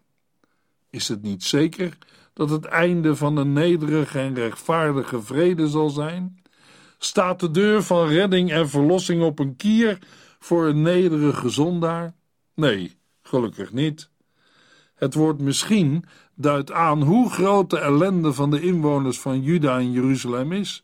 Is 0.90 1.08
het 1.08 1.22
niet 1.22 1.44
zeker 1.44 1.98
dat 2.34 2.50
het 2.50 2.66
einde 2.66 3.16
van 3.16 3.38
een 3.38 3.54
nederige 3.54 4.20
en 4.20 4.34
rechtvaardige 4.34 5.22
vrede 5.22 5.68
zal 5.68 5.90
zijn? 5.90 6.42
Staat 6.98 7.40
de 7.40 7.52
deur 7.52 7.84
van 7.84 8.08
redding 8.08 8.52
en 8.52 8.70
verlossing 8.70 9.24
op 9.24 9.40
een 9.40 9.56
kier 9.56 10.00
voor 10.40 10.66
een 10.68 10.82
nederige 10.82 11.50
zondaar? 11.50 12.14
Nee, 12.56 12.98
gelukkig 13.22 13.74
niet. 13.74 14.10
Het 14.96 15.14
woord 15.14 15.40
misschien 15.40 16.06
duidt 16.36 16.72
aan 16.72 17.02
hoe 17.02 17.30
groot 17.30 17.70
de 17.70 17.78
ellende 17.78 18.34
van 18.34 18.50
de 18.50 18.62
inwoners 18.62 19.20
van 19.20 19.42
Juda 19.42 19.78
en 19.78 19.92
Jeruzalem 19.92 20.52
is, 20.52 20.84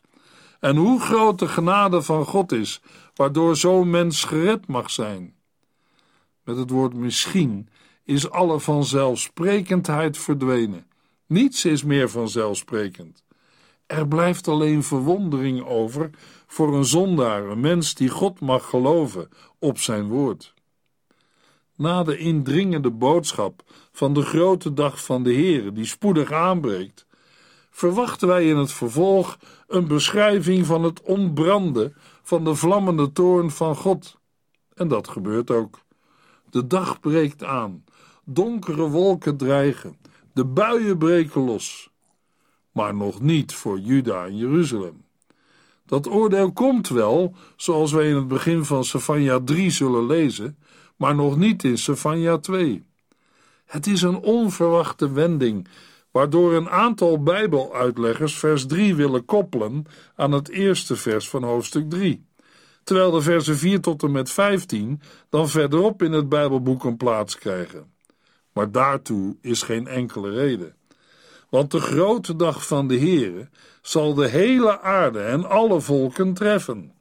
en 0.60 0.76
hoe 0.76 1.00
groot 1.00 1.40
de 1.40 1.48
genade 1.48 2.02
van 2.02 2.26
God 2.26 2.52
is, 2.52 2.82
waardoor 3.16 3.56
zo'n 3.56 3.90
mens 3.90 4.24
gered 4.24 4.68
mag 4.68 4.92
zijn. 4.92 5.36
Met 6.44 6.58
het 6.58 6.70
woord 6.70 6.94
misschien 6.94 7.70
is 8.04 8.30
alle 8.30 8.60
vanzelfsprekendheid 8.60 10.18
verdwenen. 10.18 10.88
Niets 11.26 11.66
is 11.66 11.84
meer 11.84 12.10
vanzelfsprekend. 12.10 13.24
Er 13.86 14.08
blijft 14.08 14.48
alleen 14.48 14.84
verwondering 14.84 15.66
over 15.66 16.10
voor 16.48 16.76
een 16.76 16.86
zondaar, 16.86 17.44
een 17.44 17.60
mens 17.60 17.94
die 17.94 18.10
God 18.10 18.40
mag 18.40 18.70
geloven 18.70 19.30
op 19.60 19.80
zijn 19.80 20.08
woord. 20.08 20.54
Na 21.76 22.04
de 22.04 22.18
indringende 22.18 22.92
boodschap 22.92 23.64
van 23.92 24.14
de 24.14 24.22
grote 24.22 24.74
dag 24.74 25.04
van 25.04 25.24
de 25.24 25.32
Heer, 25.32 25.74
die 25.74 25.86
spoedig 25.86 26.32
aanbreekt, 26.32 27.06
verwachten 27.80 28.28
wij 28.28 28.48
in 28.48 28.58
het 28.58 28.72
vervolg 28.72 29.38
een 29.68 29.88
beschrijving 29.88 30.66
van 30.66 30.84
het 30.84 31.02
ontbranden 31.02 31.96
van 32.24 32.44
de 32.44 32.56
vlammende 32.56 33.12
toorn 33.12 33.52
van 33.52 33.76
God. 33.76 34.18
En 34.74 34.88
dat 34.88 35.08
gebeurt 35.08 35.52
ook. 35.52 35.80
De 36.50 36.68
dag 36.68 37.00
breekt 37.00 37.44
aan, 37.44 37.84
donkere 38.24 38.90
wolken 38.90 39.38
dreigen, 39.38 39.98
de 40.34 40.46
buien 40.46 40.98
breken 40.98 41.42
los. 41.42 41.90
Maar 42.72 42.96
nog 42.96 43.22
niet 43.22 43.54
voor 43.54 43.80
Juda 43.80 44.26
en 44.26 44.38
Jeruzalem. 44.38 45.04
Dat 45.86 46.08
oordeel 46.08 46.52
komt 46.52 46.88
wel, 46.88 47.36
zoals 47.56 47.92
wij 47.92 48.10
in 48.10 48.16
het 48.16 48.28
begin 48.28 48.66
van 48.66 48.84
Sefania 48.84 49.40
3 49.40 49.70
zullen 49.70 50.06
lezen, 50.06 50.58
maar 50.96 51.16
nog 51.16 51.38
niet 51.38 51.64
in 51.64 51.78
Sefania 51.78 52.38
2. 52.38 52.86
Het 53.66 53.88
is 53.88 54.02
een 54.02 54.18
onverwachte 54.18 55.12
wending, 55.12 55.68
waardoor 56.12 56.54
een 56.54 56.70
aantal 56.70 57.24
Bijbeluitleggers 57.24 58.36
vers 58.36 58.66
3 58.66 58.96
willen 58.96 59.26
koppelen 59.26 59.86
aan 60.16 60.32
het 60.32 60.50
eerste 60.50 60.96
vers 60.96 61.30
van 61.30 61.44
hoofdstuk 61.44 61.90
3. 61.90 62.28
terwijl 62.84 63.12
de 63.12 63.22
versen 63.22 63.58
4 63.58 63.82
tot 63.82 64.04
en 64.04 64.12
met 64.12 64.32
15 64.32 65.02
dan 65.30 65.50
verderop 65.50 66.04
in 66.04 66.12
het 66.12 66.30
Bijbelboek 66.30 66.84
een 66.84 66.98
plaats 66.98 67.38
krijgen. 67.38 67.94
Maar 68.54 68.72
daartoe 68.72 69.38
is 69.42 69.62
geen 69.62 69.88
enkele 69.88 70.30
reden. 70.30 70.76
Want 71.50 71.72
de 71.72 71.80
grote 71.80 72.36
dag 72.36 72.68
van 72.68 72.88
de 72.88 72.98
Heere 72.98 73.50
zal 73.82 74.14
de 74.14 74.28
hele 74.28 74.82
aarde 74.82 75.20
en 75.20 75.50
alle 75.50 75.82
volken 75.82 76.34
treffen. 76.34 76.94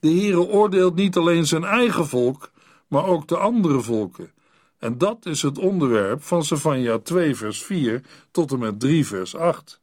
De 0.00 0.08
Heere 0.08 0.40
oordeelt 0.40 0.94
niet 0.94 1.16
alleen 1.16 1.46
zijn 1.46 1.64
eigen 1.64 2.06
volk, 2.06 2.50
maar 2.88 3.06
ook 3.06 3.28
de 3.28 3.36
andere 3.36 3.80
volken. 3.80 4.32
En 4.82 4.98
dat 4.98 5.26
is 5.26 5.42
het 5.42 5.58
onderwerp 5.58 6.22
van 6.22 6.44
Sefania 6.44 6.98
2 6.98 7.34
vers 7.34 7.62
4 7.62 8.02
tot 8.30 8.52
en 8.52 8.58
met 8.58 8.80
3 8.80 9.06
vers 9.06 9.36
8. 9.36 9.80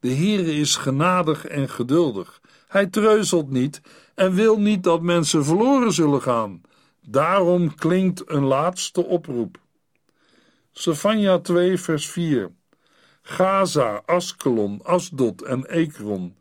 De 0.00 0.14
Heere 0.14 0.54
is 0.54 0.76
genadig 0.76 1.46
en 1.46 1.68
geduldig. 1.68 2.40
Hij 2.68 2.86
treuzelt 2.86 3.50
niet 3.50 3.80
en 4.14 4.34
wil 4.34 4.60
niet 4.60 4.82
dat 4.82 5.02
mensen 5.02 5.44
verloren 5.44 5.92
zullen 5.92 6.22
gaan. 6.22 6.60
Daarom 7.00 7.74
klinkt 7.74 8.30
een 8.30 8.44
laatste 8.44 9.04
oproep. 9.04 9.58
Sefania 10.72 11.38
2 11.38 11.78
vers 11.78 12.06
4 12.06 12.50
Gaza, 13.22 14.02
Askelon, 14.06 14.80
Asdod 14.82 15.42
en 15.42 15.66
Ekron, 15.66 16.36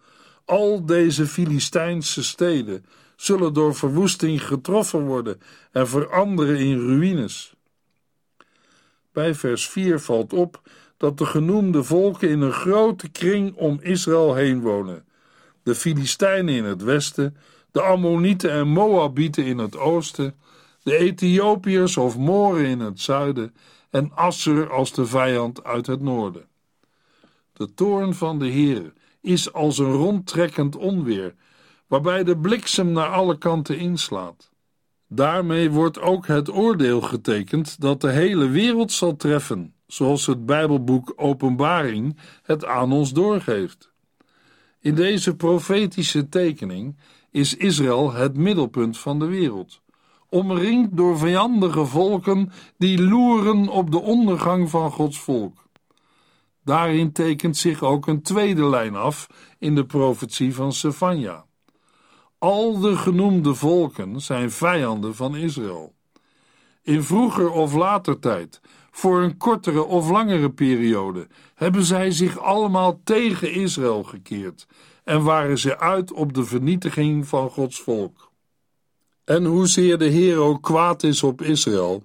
al 0.45 0.85
deze 0.85 1.27
Filistijnse 1.27 2.23
steden 2.23 2.85
zullen 3.15 3.53
door 3.53 3.75
verwoesting 3.75 4.47
getroffen 4.47 5.05
worden 5.05 5.41
en 5.71 5.87
veranderen 5.87 6.57
in 6.57 6.79
ruïnes. 6.79 7.55
Bij 9.17 9.35
vers 9.35 9.69
4 9.69 9.99
valt 9.99 10.33
op 10.33 10.61
dat 10.97 11.17
de 11.17 11.25
genoemde 11.25 11.83
volken 11.83 12.29
in 12.29 12.41
een 12.41 12.51
grote 12.51 13.09
kring 13.09 13.55
om 13.55 13.79
Israël 13.81 14.35
heen 14.35 14.61
wonen. 14.61 15.05
De 15.63 15.75
Filistijnen 15.75 16.53
in 16.53 16.63
het 16.63 16.83
westen, 16.83 17.37
de 17.71 17.81
Ammonieten 17.81 18.51
en 18.51 18.67
Moabieten 18.67 19.45
in 19.45 19.57
het 19.57 19.77
oosten, 19.77 20.35
de 20.83 20.97
Ethiopiërs 20.97 21.97
of 21.97 22.17
Moren 22.17 22.65
in 22.65 22.79
het 22.79 22.99
zuiden 22.99 23.55
en 23.89 24.11
Assur 24.15 24.71
als 24.71 24.93
de 24.93 25.05
vijand 25.05 25.63
uit 25.63 25.87
het 25.87 26.01
noorden. 26.01 26.47
De 27.53 27.73
toorn 27.73 28.13
van 28.13 28.39
de 28.39 28.47
Heer 28.47 28.93
is 29.21 29.53
als 29.53 29.77
een 29.77 29.93
rondtrekkend 29.93 30.75
onweer, 30.75 31.35
waarbij 31.87 32.23
de 32.23 32.37
bliksem 32.37 32.91
naar 32.91 33.09
alle 33.09 33.37
kanten 33.37 33.77
inslaat. 33.77 34.46
Daarmee 35.09 35.71
wordt 35.71 35.99
ook 35.99 36.27
het 36.27 36.49
oordeel 36.49 37.01
getekend 37.01 37.81
dat 37.81 38.01
de 38.01 38.09
hele 38.09 38.47
wereld 38.47 38.91
zal 38.91 39.15
treffen, 39.15 39.73
zoals 39.87 40.25
het 40.25 40.45
Bijbelboek 40.45 41.13
Openbaring 41.15 42.17
het 42.43 42.65
aan 42.65 42.91
ons 42.91 43.13
doorgeeft. 43.13 43.91
In 44.79 44.95
deze 44.95 45.35
profetische 45.35 46.29
tekening 46.29 46.97
is 47.31 47.55
Israël 47.55 48.13
het 48.13 48.37
middelpunt 48.37 48.97
van 48.97 49.19
de 49.19 49.25
wereld, 49.25 49.81
omringd 50.29 50.97
door 50.97 51.17
vijandige 51.17 51.85
volken 51.85 52.51
die 52.77 53.01
loeren 53.01 53.67
op 53.67 53.91
de 53.91 53.99
ondergang 54.01 54.69
van 54.69 54.91
Gods 54.91 55.19
volk. 55.19 55.65
Daarin 56.63 57.11
tekent 57.11 57.57
zich 57.57 57.83
ook 57.83 58.07
een 58.07 58.21
tweede 58.21 58.69
lijn 58.69 58.95
af 58.95 59.27
in 59.59 59.75
de 59.75 59.85
profetie 59.85 60.55
van 60.55 60.73
Sefania. 60.73 61.46
Al 62.39 62.79
de 62.79 62.97
genoemde 62.97 63.55
volken 63.55 64.21
zijn 64.21 64.51
vijanden 64.51 65.15
van 65.15 65.35
Israël. 65.35 65.93
In 66.83 67.03
vroeger 67.03 67.51
of 67.51 67.73
later 67.73 68.19
tijd, 68.19 68.61
voor 68.91 69.21
een 69.21 69.37
kortere 69.37 69.83
of 69.83 70.09
langere 70.09 70.51
periode, 70.51 71.27
hebben 71.55 71.83
zij 71.83 72.11
zich 72.11 72.39
allemaal 72.39 73.01
tegen 73.03 73.51
Israël 73.53 74.03
gekeerd 74.03 74.67
en 75.03 75.23
waren 75.23 75.57
ze 75.57 75.79
uit 75.79 76.11
op 76.11 76.33
de 76.33 76.45
vernietiging 76.45 77.27
van 77.27 77.49
Gods 77.49 77.79
volk. 77.81 78.31
En 79.23 79.45
hoezeer 79.45 79.97
de 79.97 80.05
Heer 80.05 80.37
ook 80.37 80.61
kwaad 80.61 81.03
is 81.03 81.23
op 81.23 81.41
Israël, 81.41 82.03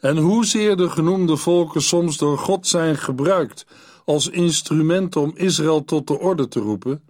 en 0.00 0.16
hoezeer 0.16 0.76
de 0.76 0.90
genoemde 0.90 1.36
volken 1.36 1.82
soms 1.82 2.16
door 2.16 2.38
God 2.38 2.66
zijn 2.66 2.96
gebruikt 2.96 3.66
als 4.04 4.28
instrument 4.28 5.16
om 5.16 5.32
Israël 5.34 5.84
tot 5.84 6.06
de 6.06 6.18
orde 6.18 6.48
te 6.48 6.60
roepen, 6.60 7.02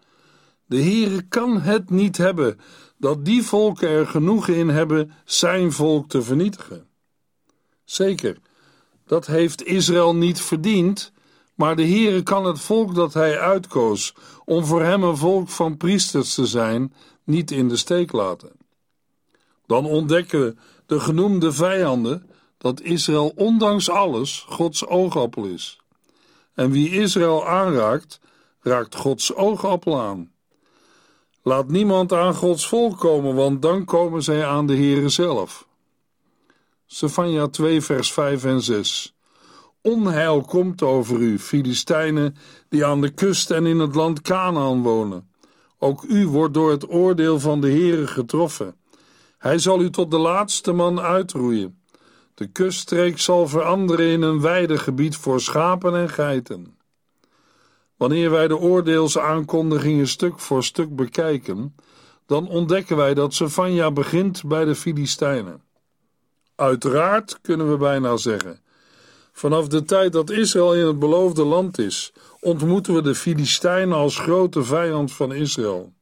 de 0.66 0.82
Heere 0.82 1.22
kan 1.22 1.60
het 1.60 1.90
niet 1.90 2.16
hebben 2.16 2.60
dat 2.98 3.24
die 3.24 3.42
volken 3.42 3.88
er 3.88 4.06
genoeg 4.06 4.48
in 4.48 4.68
hebben 4.68 5.12
zijn 5.24 5.72
volk 5.72 6.08
te 6.08 6.22
vernietigen. 6.22 6.86
Zeker, 7.84 8.38
dat 9.06 9.26
heeft 9.26 9.64
Israël 9.64 10.14
niet 10.14 10.40
verdiend, 10.40 11.12
maar 11.54 11.76
de 11.76 11.86
Heere 11.86 12.22
kan 12.22 12.44
het 12.44 12.60
volk 12.60 12.94
dat 12.94 13.14
hij 13.14 13.38
uitkoos 13.40 14.14
om 14.44 14.64
voor 14.64 14.82
hem 14.82 15.02
een 15.02 15.16
volk 15.16 15.48
van 15.48 15.76
priesters 15.76 16.34
te 16.34 16.46
zijn, 16.46 16.94
niet 17.24 17.50
in 17.50 17.68
de 17.68 17.76
steek 17.76 18.12
laten. 18.12 18.52
Dan 19.66 19.84
ontdekken 19.84 20.58
de 20.86 21.00
genoemde 21.00 21.52
vijanden 21.52 22.30
dat 22.58 22.80
Israël 22.80 23.32
ondanks 23.36 23.90
alles 23.90 24.44
Gods 24.48 24.86
oogappel 24.86 25.44
is. 25.44 25.80
En 26.54 26.70
wie 26.70 26.90
Israël 26.90 27.46
aanraakt, 27.46 28.20
raakt 28.60 28.94
Gods 28.94 29.34
oogappel 29.34 30.00
aan. 30.00 30.34
Laat 31.46 31.68
niemand 31.68 32.12
aan 32.12 32.34
Gods 32.34 32.68
volk 32.68 32.98
komen, 32.98 33.34
want 33.34 33.62
dan 33.62 33.84
komen 33.84 34.22
zij 34.22 34.46
aan 34.46 34.66
de 34.66 34.76
Heere 34.76 35.08
zelf. 35.08 35.68
Sefania 36.86 37.46
2 37.46 37.80
vers 37.80 38.12
5 38.12 38.44
en 38.44 38.62
6 38.62 39.14
Onheil 39.80 40.40
komt 40.40 40.82
over 40.82 41.18
u, 41.18 41.38
Filistijnen, 41.38 42.36
die 42.68 42.84
aan 42.84 43.00
de 43.00 43.10
kust 43.10 43.50
en 43.50 43.66
in 43.66 43.78
het 43.78 43.94
land 43.94 44.20
Canaan 44.20 44.82
wonen. 44.82 45.30
Ook 45.78 46.02
u 46.02 46.26
wordt 46.26 46.54
door 46.54 46.70
het 46.70 46.90
oordeel 46.90 47.40
van 47.40 47.60
de 47.60 47.70
Heere 47.70 48.06
getroffen. 48.06 48.76
Hij 49.38 49.58
zal 49.58 49.80
u 49.80 49.90
tot 49.90 50.10
de 50.10 50.18
laatste 50.18 50.72
man 50.72 51.00
uitroeien. 51.00 51.80
De 52.34 52.46
kuststreek 52.46 53.18
zal 53.18 53.48
veranderen 53.48 54.06
in 54.06 54.22
een 54.22 54.40
weidegebied 54.40 55.16
voor 55.16 55.40
schapen 55.40 55.96
en 55.96 56.08
geiten. 56.08 56.75
Wanneer 57.96 58.30
wij 58.30 58.48
de 58.48 58.58
oordeelsaankondigingen 58.58 60.08
stuk 60.08 60.38
voor 60.38 60.64
stuk 60.64 60.96
bekijken, 60.96 61.74
dan 62.26 62.48
ontdekken 62.48 62.96
wij 62.96 63.14
dat 63.14 63.34
Sefania 63.34 63.90
begint 63.90 64.44
bij 64.44 64.64
de 64.64 64.74
Filistijnen. 64.74 65.62
Uiteraard 66.54 67.38
kunnen 67.40 67.70
we 67.70 67.76
bijna 67.76 68.16
zeggen. 68.16 68.60
Vanaf 69.32 69.68
de 69.68 69.84
tijd 69.84 70.12
dat 70.12 70.30
Israël 70.30 70.74
in 70.74 70.86
het 70.86 70.98
beloofde 70.98 71.44
land 71.44 71.78
is, 71.78 72.12
ontmoeten 72.40 72.94
we 72.94 73.02
de 73.02 73.14
Filistijnen 73.14 73.96
als 73.96 74.18
grote 74.18 74.64
vijand 74.64 75.12
van 75.12 75.32
Israël. 75.34 75.92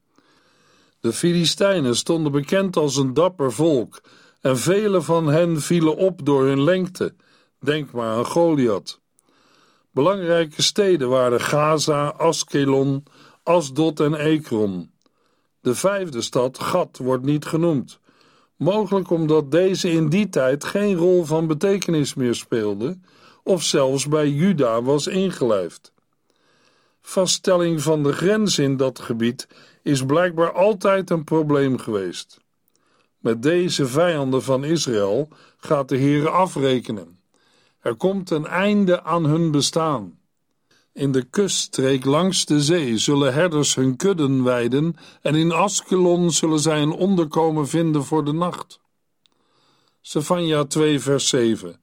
De 0.99 1.13
Filistijnen 1.13 1.95
stonden 1.95 2.31
bekend 2.31 2.77
als 2.77 2.95
een 2.95 3.13
dapper 3.13 3.51
volk 3.51 4.01
en 4.41 4.57
vele 4.57 5.01
van 5.01 5.27
hen 5.27 5.61
vielen 5.61 5.95
op 5.95 6.25
door 6.25 6.45
hun 6.45 6.63
lengte. 6.63 7.15
Denk 7.59 7.91
maar 7.91 8.15
aan 8.15 8.25
Goliath. 8.25 8.99
Belangrijke 9.95 10.61
steden 10.61 11.09
waren 11.09 11.41
Gaza, 11.41 12.07
Askelon, 12.07 13.03
Asdod 13.43 13.99
en 13.99 14.13
Ekron. 14.13 14.91
De 15.61 15.75
vijfde 15.75 16.21
stad, 16.21 16.59
Gat, 16.59 16.97
wordt 16.97 17.23
niet 17.23 17.45
genoemd. 17.45 17.99
Mogelijk 18.55 19.09
omdat 19.09 19.51
deze 19.51 19.91
in 19.91 20.09
die 20.09 20.29
tijd 20.29 20.63
geen 20.63 20.95
rol 20.95 21.23
van 21.23 21.47
betekenis 21.47 22.13
meer 22.13 22.35
speelde, 22.35 22.97
of 23.43 23.63
zelfs 23.63 24.07
bij 24.07 24.29
Juda 24.29 24.81
was 24.81 25.07
ingelijfd. 25.07 25.93
Vaststelling 27.01 27.81
van 27.81 28.03
de 28.03 28.13
grens 28.13 28.59
in 28.59 28.77
dat 28.77 28.99
gebied 28.99 29.47
is 29.83 30.05
blijkbaar 30.05 30.51
altijd 30.51 31.09
een 31.09 31.23
probleem 31.23 31.77
geweest. 31.77 32.39
Met 33.19 33.41
deze 33.41 33.85
vijanden 33.85 34.43
van 34.43 34.63
Israël 34.63 35.27
gaat 35.57 35.89
de 35.89 35.97
Heer 35.97 36.29
afrekenen. 36.29 37.23
Er 37.85 37.95
komt 37.95 38.29
een 38.29 38.47
einde 38.47 39.03
aan 39.03 39.25
hun 39.25 39.51
bestaan. 39.51 40.19
In 40.93 41.11
de 41.11 41.23
kuststreek 41.23 42.05
langs 42.05 42.45
de 42.45 42.61
zee 42.61 42.97
zullen 42.97 43.33
herders 43.33 43.75
hun 43.75 43.95
kudden 43.95 44.43
weiden 44.43 44.95
en 45.21 45.35
in 45.35 45.51
Askelon 45.51 46.31
zullen 46.31 46.59
zij 46.59 46.81
een 46.81 46.91
onderkomen 46.91 47.67
vinden 47.67 48.03
voor 48.03 48.25
de 48.25 48.33
nacht. 48.33 48.79
Sefania 50.01 50.63
2 50.63 50.99
vers 50.99 51.29
7 51.29 51.81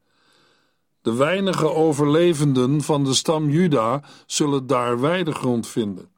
De 1.02 1.14
weinige 1.14 1.74
overlevenden 1.74 2.80
van 2.80 3.04
de 3.04 3.14
stam 3.14 3.50
Juda 3.50 4.02
zullen 4.26 4.66
daar 4.66 5.00
weidegrond 5.00 5.66
vinden. 5.66 6.10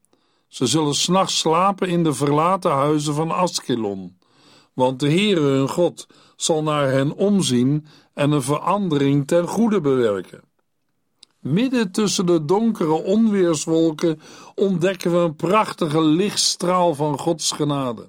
Ze 0.49 0.67
zullen 0.67 0.95
s'nachts 0.95 1.39
slapen 1.39 1.89
in 1.89 2.05
de 2.05 2.15
verlaten 2.15 2.71
huizen 2.71 3.15
van 3.15 3.31
Askelon 3.31 4.19
want 4.75 5.01
de 5.01 5.09
Heere 5.09 5.41
hun 5.41 5.69
God 5.69 6.07
zal 6.37 6.63
naar 6.63 6.91
hen 6.91 7.15
omzien 7.15 7.87
en 8.15 8.31
een 8.31 8.43
verandering 8.43 9.27
ten 9.27 9.49
goede 9.49 9.81
bewerken. 9.81 10.43
Midden 11.39 11.91
tussen 11.91 12.27
de 12.27 12.45
donkere 12.45 12.93
onweerswolken 12.93 14.21
ontdekken 14.55 15.11
we 15.13 15.17
een 15.17 15.37
prachtige 15.37 16.01
lichtstraal 16.01 16.95
van 16.95 17.19
Gods 17.19 17.53
genade. 17.53 18.09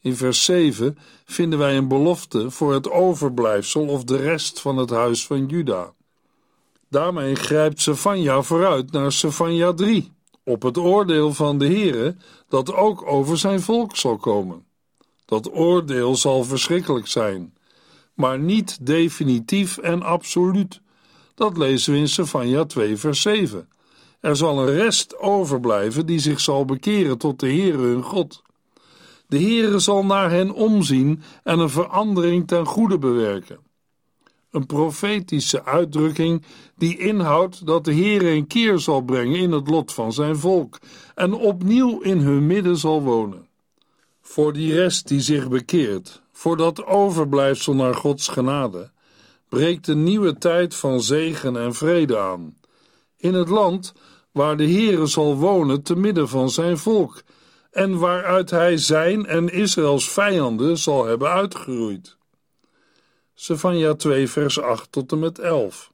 In 0.00 0.16
vers 0.16 0.44
7 0.44 0.98
vinden 1.24 1.58
wij 1.58 1.76
een 1.76 1.88
belofte 1.88 2.50
voor 2.50 2.72
het 2.72 2.90
overblijfsel 2.90 3.86
of 3.86 4.04
de 4.04 4.16
rest 4.16 4.60
van 4.60 4.76
het 4.76 4.90
huis 4.90 5.26
van 5.26 5.46
Juda. 5.46 5.92
Daarmee 6.90 7.34
grijpt 7.34 7.80
Sefania 7.80 8.42
vooruit 8.42 8.92
naar 8.92 9.12
Sefania 9.12 9.72
3, 9.72 10.12
op 10.44 10.62
het 10.62 10.78
oordeel 10.78 11.32
van 11.34 11.58
de 11.58 11.66
Heere 11.66 12.16
dat 12.48 12.74
ook 12.74 13.06
over 13.06 13.38
zijn 13.38 13.60
volk 13.60 13.96
zal 13.96 14.16
komen. 14.16 14.67
Dat 15.28 15.52
oordeel 15.52 16.16
zal 16.16 16.44
verschrikkelijk 16.44 17.06
zijn, 17.06 17.54
maar 18.14 18.38
niet 18.38 18.86
definitief 18.86 19.78
en 19.78 20.02
absoluut. 20.02 20.80
Dat 21.34 21.56
lezen 21.56 21.92
we 21.92 21.98
in 21.98 22.08
Sefania 22.08 22.64
2 22.64 22.96
vers 22.96 23.22
7. 23.22 23.68
Er 24.20 24.36
zal 24.36 24.58
een 24.58 24.74
rest 24.74 25.18
overblijven 25.18 26.06
die 26.06 26.18
zich 26.18 26.40
zal 26.40 26.64
bekeren 26.64 27.18
tot 27.18 27.40
de 27.40 27.46
Heere 27.46 27.78
hun 27.78 28.02
God. 28.02 28.42
De 29.26 29.38
Heere 29.38 29.78
zal 29.78 30.04
naar 30.04 30.30
hen 30.30 30.52
omzien 30.52 31.22
en 31.42 31.58
een 31.58 31.70
verandering 31.70 32.46
ten 32.46 32.66
goede 32.66 32.98
bewerken. 32.98 33.58
Een 34.50 34.66
profetische 34.66 35.64
uitdrukking 35.64 36.42
die 36.76 36.98
inhoudt 36.98 37.66
dat 37.66 37.84
de 37.84 37.94
Heere 37.94 38.30
een 38.30 38.46
keer 38.46 38.78
zal 38.78 39.00
brengen 39.00 39.38
in 39.38 39.52
het 39.52 39.68
lot 39.68 39.92
van 39.92 40.12
zijn 40.12 40.36
volk 40.36 40.78
en 41.14 41.34
opnieuw 41.34 42.00
in 42.00 42.18
hun 42.18 42.46
midden 42.46 42.76
zal 42.76 43.02
wonen. 43.02 43.47
Voor 44.38 44.52
die 44.52 44.74
rest 44.74 45.08
die 45.08 45.20
zich 45.20 45.48
bekeert, 45.48 46.22
voor 46.32 46.56
dat 46.56 46.84
overblijfsel 46.86 47.74
naar 47.74 47.94
Gods 47.94 48.28
genade, 48.28 48.90
breekt 49.48 49.88
een 49.88 50.02
nieuwe 50.02 50.38
tijd 50.38 50.74
van 50.74 51.02
zegen 51.02 51.56
en 51.56 51.74
vrede 51.74 52.18
aan. 52.18 52.56
In 53.16 53.34
het 53.34 53.48
land 53.48 53.92
waar 54.32 54.56
de 54.56 54.70
Heere 54.70 55.06
zal 55.06 55.36
wonen 55.36 55.82
te 55.82 55.96
midden 55.96 56.28
van 56.28 56.50
zijn 56.50 56.78
volk 56.78 57.22
en 57.70 57.98
waaruit 57.98 58.50
hij 58.50 58.76
zijn 58.76 59.26
en 59.26 59.48
Israëls 59.48 60.10
vijanden 60.10 60.78
zal 60.78 61.06
hebben 61.06 61.28
uitgeroeid. 61.30 62.16
Sefania 63.34 63.94
2 63.94 64.28
vers 64.28 64.60
8 64.60 64.92
tot 64.92 65.12
en 65.12 65.18
met 65.18 65.38
11 65.38 65.92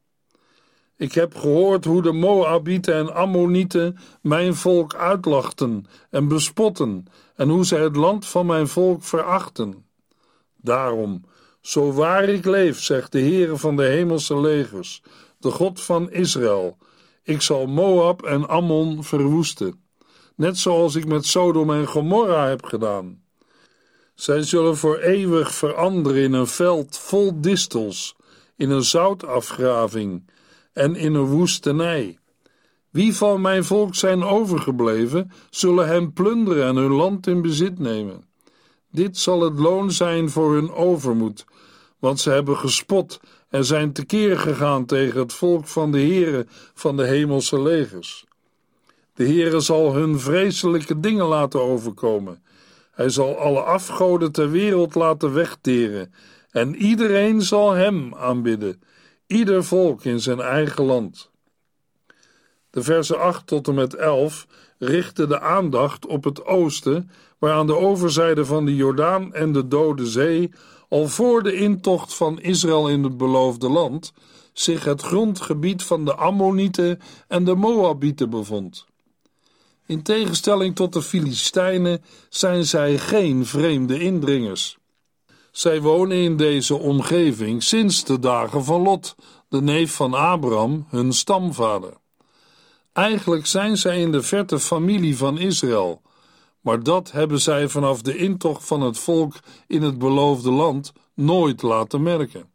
Ik 0.96 1.12
heb 1.12 1.34
gehoord 1.34 1.84
hoe 1.84 2.02
de 2.02 2.12
Moabieten 2.12 2.94
en 2.94 3.14
Ammonieten 3.14 3.98
mijn 4.22 4.54
volk 4.54 4.94
uitlachten 4.94 5.86
en 6.10 6.28
bespotten 6.28 7.06
en 7.34 7.48
hoe 7.48 7.64
zij 7.64 7.80
het 7.80 7.96
land 7.96 8.26
van 8.26 8.46
mijn 8.46 8.68
volk 8.68 9.02
verachten. 9.02 9.86
Daarom, 10.56 11.24
zo 11.60 11.92
waar 11.92 12.28
ik 12.28 12.44
leef, 12.44 12.80
zegt 12.80 13.12
de 13.12 13.20
Heere 13.20 13.56
van 13.56 13.76
de 13.76 13.84
hemelse 13.84 14.40
legers, 14.40 15.02
de 15.38 15.50
God 15.50 15.80
van 15.80 16.10
Israël, 16.10 16.76
ik 17.22 17.42
zal 17.42 17.66
Moab 17.66 18.22
en 18.22 18.48
Ammon 18.48 19.04
verwoesten, 19.04 19.84
net 20.36 20.58
zoals 20.58 20.94
ik 20.94 21.06
met 21.06 21.26
Sodom 21.26 21.70
en 21.70 21.86
Gomorra 21.86 22.48
heb 22.48 22.64
gedaan. 22.64 23.22
Zij 24.14 24.42
zullen 24.42 24.76
voor 24.76 24.98
eeuwig 24.98 25.54
veranderen 25.54 26.22
in 26.22 26.32
een 26.32 26.46
veld 26.46 26.98
vol 26.98 27.40
distels, 27.40 28.16
in 28.56 28.70
een 28.70 28.84
zoutafgraving 28.84 30.30
en 30.72 30.96
in 30.96 31.14
een 31.14 31.26
woestenij. 31.26 32.18
Wie 32.94 33.14
van 33.14 33.40
mijn 33.40 33.64
volk 33.64 33.94
zijn 33.94 34.22
overgebleven, 34.22 35.30
zullen 35.50 35.86
hem 35.86 36.12
plunderen 36.12 36.66
en 36.66 36.76
hun 36.76 36.92
land 36.92 37.26
in 37.26 37.42
bezit 37.42 37.78
nemen. 37.78 38.24
Dit 38.90 39.18
zal 39.18 39.40
het 39.40 39.58
loon 39.58 39.90
zijn 39.90 40.30
voor 40.30 40.54
hun 40.54 40.72
overmoed, 40.72 41.44
want 41.98 42.20
ze 42.20 42.30
hebben 42.30 42.56
gespot 42.56 43.20
en 43.48 43.64
zijn 43.64 43.92
tekeer 43.92 44.38
gegaan 44.38 44.86
tegen 44.86 45.20
het 45.20 45.32
volk 45.32 45.66
van 45.66 45.92
de 45.92 45.98
Heere 45.98 46.46
van 46.74 46.96
de 46.96 47.06
hemelse 47.06 47.62
legers. 47.62 48.24
De 49.14 49.24
Heere 49.24 49.60
zal 49.60 49.94
hun 49.94 50.20
vreselijke 50.20 51.00
dingen 51.00 51.26
laten 51.26 51.60
overkomen. 51.60 52.42
Hij 52.92 53.08
zal 53.08 53.38
alle 53.38 53.60
afgoden 53.60 54.32
ter 54.32 54.50
wereld 54.50 54.94
laten 54.94 55.32
wegteren 55.32 56.14
en 56.50 56.74
iedereen 56.74 57.42
zal 57.42 57.72
hem 57.72 58.14
aanbidden, 58.14 58.82
ieder 59.26 59.64
volk 59.64 60.04
in 60.04 60.20
zijn 60.20 60.40
eigen 60.40 60.84
land. 60.84 61.32
De 62.74 62.82
versen 62.82 63.20
8 63.20 63.46
tot 63.46 63.68
en 63.68 63.74
met 63.74 63.94
11 63.94 64.46
richten 64.78 65.28
de 65.28 65.40
aandacht 65.40 66.06
op 66.06 66.24
het 66.24 66.44
oosten, 66.44 67.10
waar 67.38 67.52
aan 67.52 67.66
de 67.66 67.76
overzijde 67.76 68.44
van 68.44 68.64
de 68.64 68.76
Jordaan 68.76 69.34
en 69.34 69.52
de 69.52 69.68
Dode 69.68 70.06
Zee, 70.06 70.50
al 70.88 71.08
voor 71.08 71.42
de 71.42 71.54
intocht 71.54 72.14
van 72.14 72.40
Israël 72.40 72.88
in 72.88 73.02
het 73.02 73.16
beloofde 73.16 73.68
land, 73.68 74.12
zich 74.52 74.84
het 74.84 75.02
grondgebied 75.02 75.82
van 75.82 76.04
de 76.04 76.14
Ammonieten 76.14 77.00
en 77.28 77.44
de 77.44 77.54
Moabieten 77.54 78.30
bevond. 78.30 78.86
In 79.86 80.02
tegenstelling 80.02 80.74
tot 80.74 80.92
de 80.92 81.02
Filistijnen 81.02 82.02
zijn 82.28 82.64
zij 82.64 82.98
geen 82.98 83.46
vreemde 83.46 83.98
indringers. 84.00 84.78
Zij 85.50 85.80
wonen 85.80 86.16
in 86.16 86.36
deze 86.36 86.74
omgeving 86.74 87.62
sinds 87.62 88.04
de 88.04 88.18
dagen 88.18 88.64
van 88.64 88.82
Lot, 88.82 89.14
de 89.48 89.62
neef 89.62 89.92
van 89.94 90.14
Abraham, 90.14 90.86
hun 90.88 91.12
stamvader. 91.12 92.02
Eigenlijk 92.94 93.46
zijn 93.46 93.76
zij 93.76 94.00
in 94.00 94.12
de 94.12 94.22
verte 94.22 94.58
familie 94.58 95.16
van 95.16 95.38
Israël, 95.38 96.02
maar 96.60 96.82
dat 96.82 97.10
hebben 97.12 97.40
zij 97.40 97.68
vanaf 97.68 98.02
de 98.02 98.16
intocht 98.16 98.66
van 98.66 98.80
het 98.80 98.98
volk 98.98 99.34
in 99.66 99.82
het 99.82 99.98
beloofde 99.98 100.50
land 100.50 100.92
nooit 101.14 101.62
laten 101.62 102.02
merken. 102.02 102.50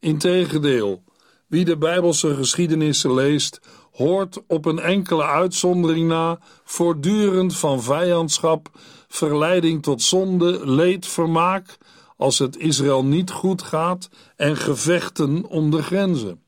Integendeel, 0.00 1.02
wie 1.46 1.64
de 1.64 1.76
Bijbelse 1.76 2.34
geschiedenissen 2.34 3.14
leest, 3.14 3.60
hoort 3.92 4.42
op 4.46 4.64
een 4.64 4.78
enkele 4.78 5.24
uitzondering 5.24 6.08
na 6.08 6.38
voortdurend 6.64 7.56
van 7.56 7.82
vijandschap, 7.82 8.70
verleiding 9.08 9.82
tot 9.82 10.02
zonde, 10.02 10.70
leed, 10.70 11.06
vermaak, 11.06 11.78
als 12.16 12.38
het 12.38 12.56
Israël 12.56 13.04
niet 13.04 13.30
goed 13.30 13.62
gaat, 13.62 14.08
en 14.36 14.56
gevechten 14.56 15.44
om 15.44 15.70
de 15.70 15.82
grenzen. 15.82 16.42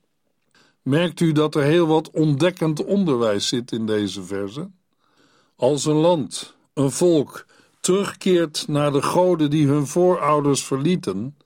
Merkt 0.83 1.21
u 1.21 1.33
dat 1.33 1.55
er 1.55 1.63
heel 1.63 1.87
wat 1.87 2.11
ontdekkend 2.11 2.85
onderwijs 2.85 3.49
zit 3.49 3.73
in 3.73 3.87
deze 3.87 4.23
verse? 4.23 4.71
Als 5.57 5.85
een 5.85 5.97
land, 5.97 6.57
een 6.75 6.91
volk, 6.91 7.47
terugkeert 7.81 8.65
naar 8.69 8.93
de 8.93 9.03
goden 9.03 9.51
die 9.51 9.67
hun 9.67 9.87
voorouders 9.87 10.65
verlieten, 10.65 11.37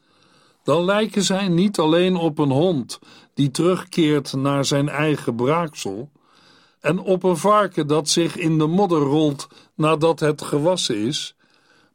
dan 0.62 0.84
lijken 0.84 1.22
zij 1.22 1.48
niet 1.48 1.78
alleen 1.78 2.16
op 2.16 2.38
een 2.38 2.50
hond 2.50 2.98
die 3.34 3.50
terugkeert 3.50 4.32
naar 4.32 4.64
zijn 4.64 4.88
eigen 4.88 5.34
braaksel, 5.34 6.10
en 6.80 6.98
op 6.98 7.22
een 7.22 7.36
varken 7.36 7.86
dat 7.86 8.08
zich 8.08 8.36
in 8.36 8.58
de 8.58 8.66
modder 8.66 9.00
rolt 9.00 9.48
nadat 9.74 10.20
het 10.20 10.42
gewassen 10.42 10.96
is, 10.96 11.36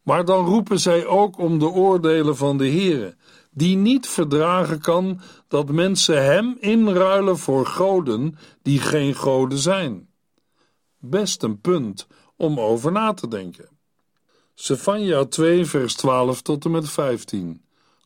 maar 0.04 0.26
dan 0.26 0.46
roepen 0.46 0.80
zij 0.80 1.06
ook 1.06 1.38
om 1.38 1.60
de 1.60 1.68
oordelen 1.68 2.38
van 2.38 2.58
de 2.58 2.70
Heere, 2.70 3.16
die 3.50 3.76
niet 3.76 4.08
verdragen 4.08 4.80
kan 4.80 5.22
dat 5.48 5.72
mensen 5.72 6.26
hem 6.26 6.58
inruilen 6.60 7.38
voor 7.38 7.66
goden 7.66 8.38
die 8.62 8.80
geen 8.80 9.16
goden 9.16 9.58
zijn. 9.58 10.10
Best 10.98 11.44
een 11.44 11.62
punt 11.62 12.08
om 12.36 12.60
over 12.60 12.92
na 12.92 13.14
te 13.14 13.28
denken. 13.28 13.70
Sefania 14.54 15.26
2 15.26 15.66
vers 15.66 15.96
12 15.96 16.42
tot 16.42 16.66
en 16.66 16.72
met 16.72 16.90
15 16.90 17.62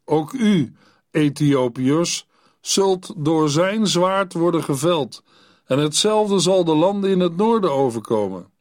Ook 0.05 0.33
u, 0.33 0.75
Ethiopiërs, 1.11 2.27
zult 2.61 3.13
door 3.17 3.49
zijn 3.49 3.87
zwaard 3.87 4.33
worden 4.33 4.63
geveld, 4.63 5.23
en 5.65 5.79
hetzelfde 5.79 6.39
zal 6.39 6.63
de 6.63 6.75
landen 6.75 7.09
in 7.09 7.19
het 7.19 7.37
noorden 7.37 7.71
overkomen. 7.71 8.51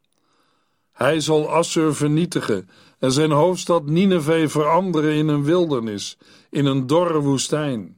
Hij 0.92 1.20
zal 1.20 1.50
Assur 1.50 1.94
vernietigen 1.94 2.68
en 3.02 3.12
zijn 3.12 3.30
hoofdstad 3.30 3.86
Nineveh 3.86 4.48
veranderen 4.48 5.14
in 5.14 5.28
een 5.28 5.44
wildernis, 5.44 6.16
in 6.50 6.66
een 6.66 6.86
dorre 6.86 7.20
woestijn. 7.20 7.96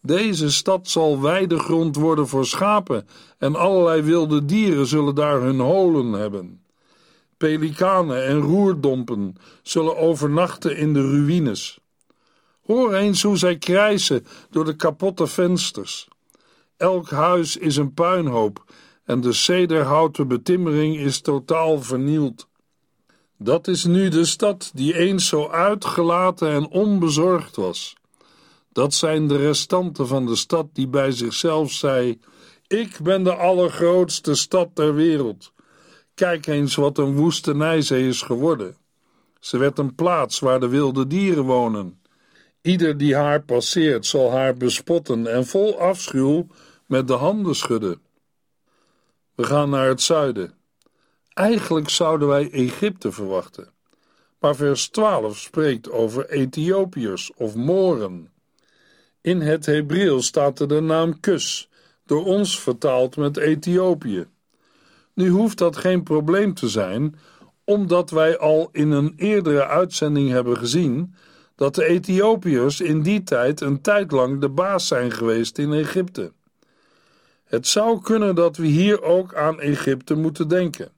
Deze 0.00 0.50
stad 0.50 0.88
zal 0.88 1.20
weidegrond 1.20 1.96
worden 1.96 2.28
voor 2.28 2.46
schapen 2.46 3.06
en 3.38 3.56
allerlei 3.56 4.02
wilde 4.02 4.44
dieren 4.44 4.86
zullen 4.86 5.14
daar 5.14 5.40
hun 5.40 5.60
holen 5.60 6.12
hebben. 6.12 6.64
Pelikanen 7.36 8.24
en 8.24 8.40
roerdompen 8.40 9.36
zullen 9.62 9.96
overnachten 9.96 10.76
in 10.76 10.92
de 10.92 11.02
ruïnes. 11.02 11.78
Hoor 12.66 12.94
eens 12.94 13.22
hoe 13.22 13.36
zij 13.36 13.56
krijsen 13.58 14.26
door 14.50 14.64
de 14.64 14.76
kapotte 14.76 15.26
vensters. 15.26 16.08
Elk 16.76 17.10
huis 17.10 17.56
is 17.56 17.76
een 17.76 17.94
puinhoop 17.94 18.64
en 19.04 19.20
de 19.20 19.32
cederhouten 19.32 20.28
betimmering 20.28 20.96
is 20.96 21.20
totaal 21.20 21.82
vernield. 21.82 22.48
Dat 23.38 23.68
is 23.68 23.84
nu 23.84 24.08
de 24.08 24.24
stad 24.24 24.70
die 24.74 24.96
eens 24.96 25.28
zo 25.28 25.48
uitgelaten 25.48 26.48
en 26.48 26.68
onbezorgd 26.68 27.56
was. 27.56 27.96
Dat 28.72 28.94
zijn 28.94 29.28
de 29.28 29.36
restanten 29.36 30.06
van 30.06 30.26
de 30.26 30.36
stad 30.36 30.66
die 30.72 30.88
bij 30.88 31.10
zichzelf 31.10 31.72
zei: 31.72 32.20
Ik 32.66 32.98
ben 33.02 33.24
de 33.24 33.34
allergrootste 33.34 34.34
stad 34.34 34.68
ter 34.74 34.94
wereld. 34.94 35.52
Kijk 36.14 36.46
eens 36.46 36.74
wat 36.74 36.98
een 36.98 37.14
woestenij 37.14 37.82
ze 37.82 38.06
is 38.06 38.22
geworden. 38.22 38.76
Ze 39.40 39.58
werd 39.58 39.78
een 39.78 39.94
plaats 39.94 40.38
waar 40.38 40.60
de 40.60 40.68
wilde 40.68 41.06
dieren 41.06 41.44
wonen. 41.44 42.00
Ieder 42.62 42.96
die 42.96 43.16
haar 43.16 43.42
passeert 43.42 44.06
zal 44.06 44.30
haar 44.30 44.54
bespotten 44.54 45.26
en 45.26 45.46
vol 45.46 45.80
afschuw 45.80 46.46
met 46.86 47.08
de 47.08 47.12
handen 47.12 47.54
schudden. 47.54 48.00
We 49.34 49.44
gaan 49.44 49.70
naar 49.70 49.88
het 49.88 50.02
zuiden. 50.02 50.54
Eigenlijk 51.34 51.88
zouden 51.88 52.28
wij 52.28 52.50
Egypte 52.50 53.12
verwachten. 53.12 53.72
Maar 54.38 54.56
vers 54.56 54.88
12 54.88 55.38
spreekt 55.38 55.90
over 55.90 56.28
Ethiopiërs 56.28 57.32
of 57.36 57.54
Moren. 57.54 58.32
In 59.20 59.40
het 59.40 59.66
Hebreeuws 59.66 60.26
staat 60.26 60.60
er 60.60 60.68
de 60.68 60.80
naam 60.80 61.20
Kus, 61.20 61.68
door 62.06 62.24
ons 62.24 62.60
vertaald 62.60 63.16
met 63.16 63.36
Ethiopië. 63.36 64.26
Nu 65.14 65.28
hoeft 65.28 65.58
dat 65.58 65.76
geen 65.76 66.02
probleem 66.02 66.54
te 66.54 66.68
zijn, 66.68 67.18
omdat 67.64 68.10
wij 68.10 68.38
al 68.38 68.68
in 68.72 68.90
een 68.90 69.12
eerdere 69.16 69.66
uitzending 69.66 70.30
hebben 70.30 70.56
gezien 70.56 71.14
dat 71.54 71.74
de 71.74 71.84
Ethiopiërs 71.84 72.80
in 72.80 73.02
die 73.02 73.22
tijd 73.22 73.60
een 73.60 73.80
tijd 73.80 74.12
lang 74.12 74.40
de 74.40 74.48
baas 74.48 74.86
zijn 74.86 75.10
geweest 75.10 75.58
in 75.58 75.72
Egypte. 75.72 76.32
Het 77.44 77.66
zou 77.66 78.00
kunnen 78.00 78.34
dat 78.34 78.56
we 78.56 78.66
hier 78.66 79.02
ook 79.02 79.34
aan 79.34 79.60
Egypte 79.60 80.14
moeten 80.14 80.48
denken. 80.48 80.92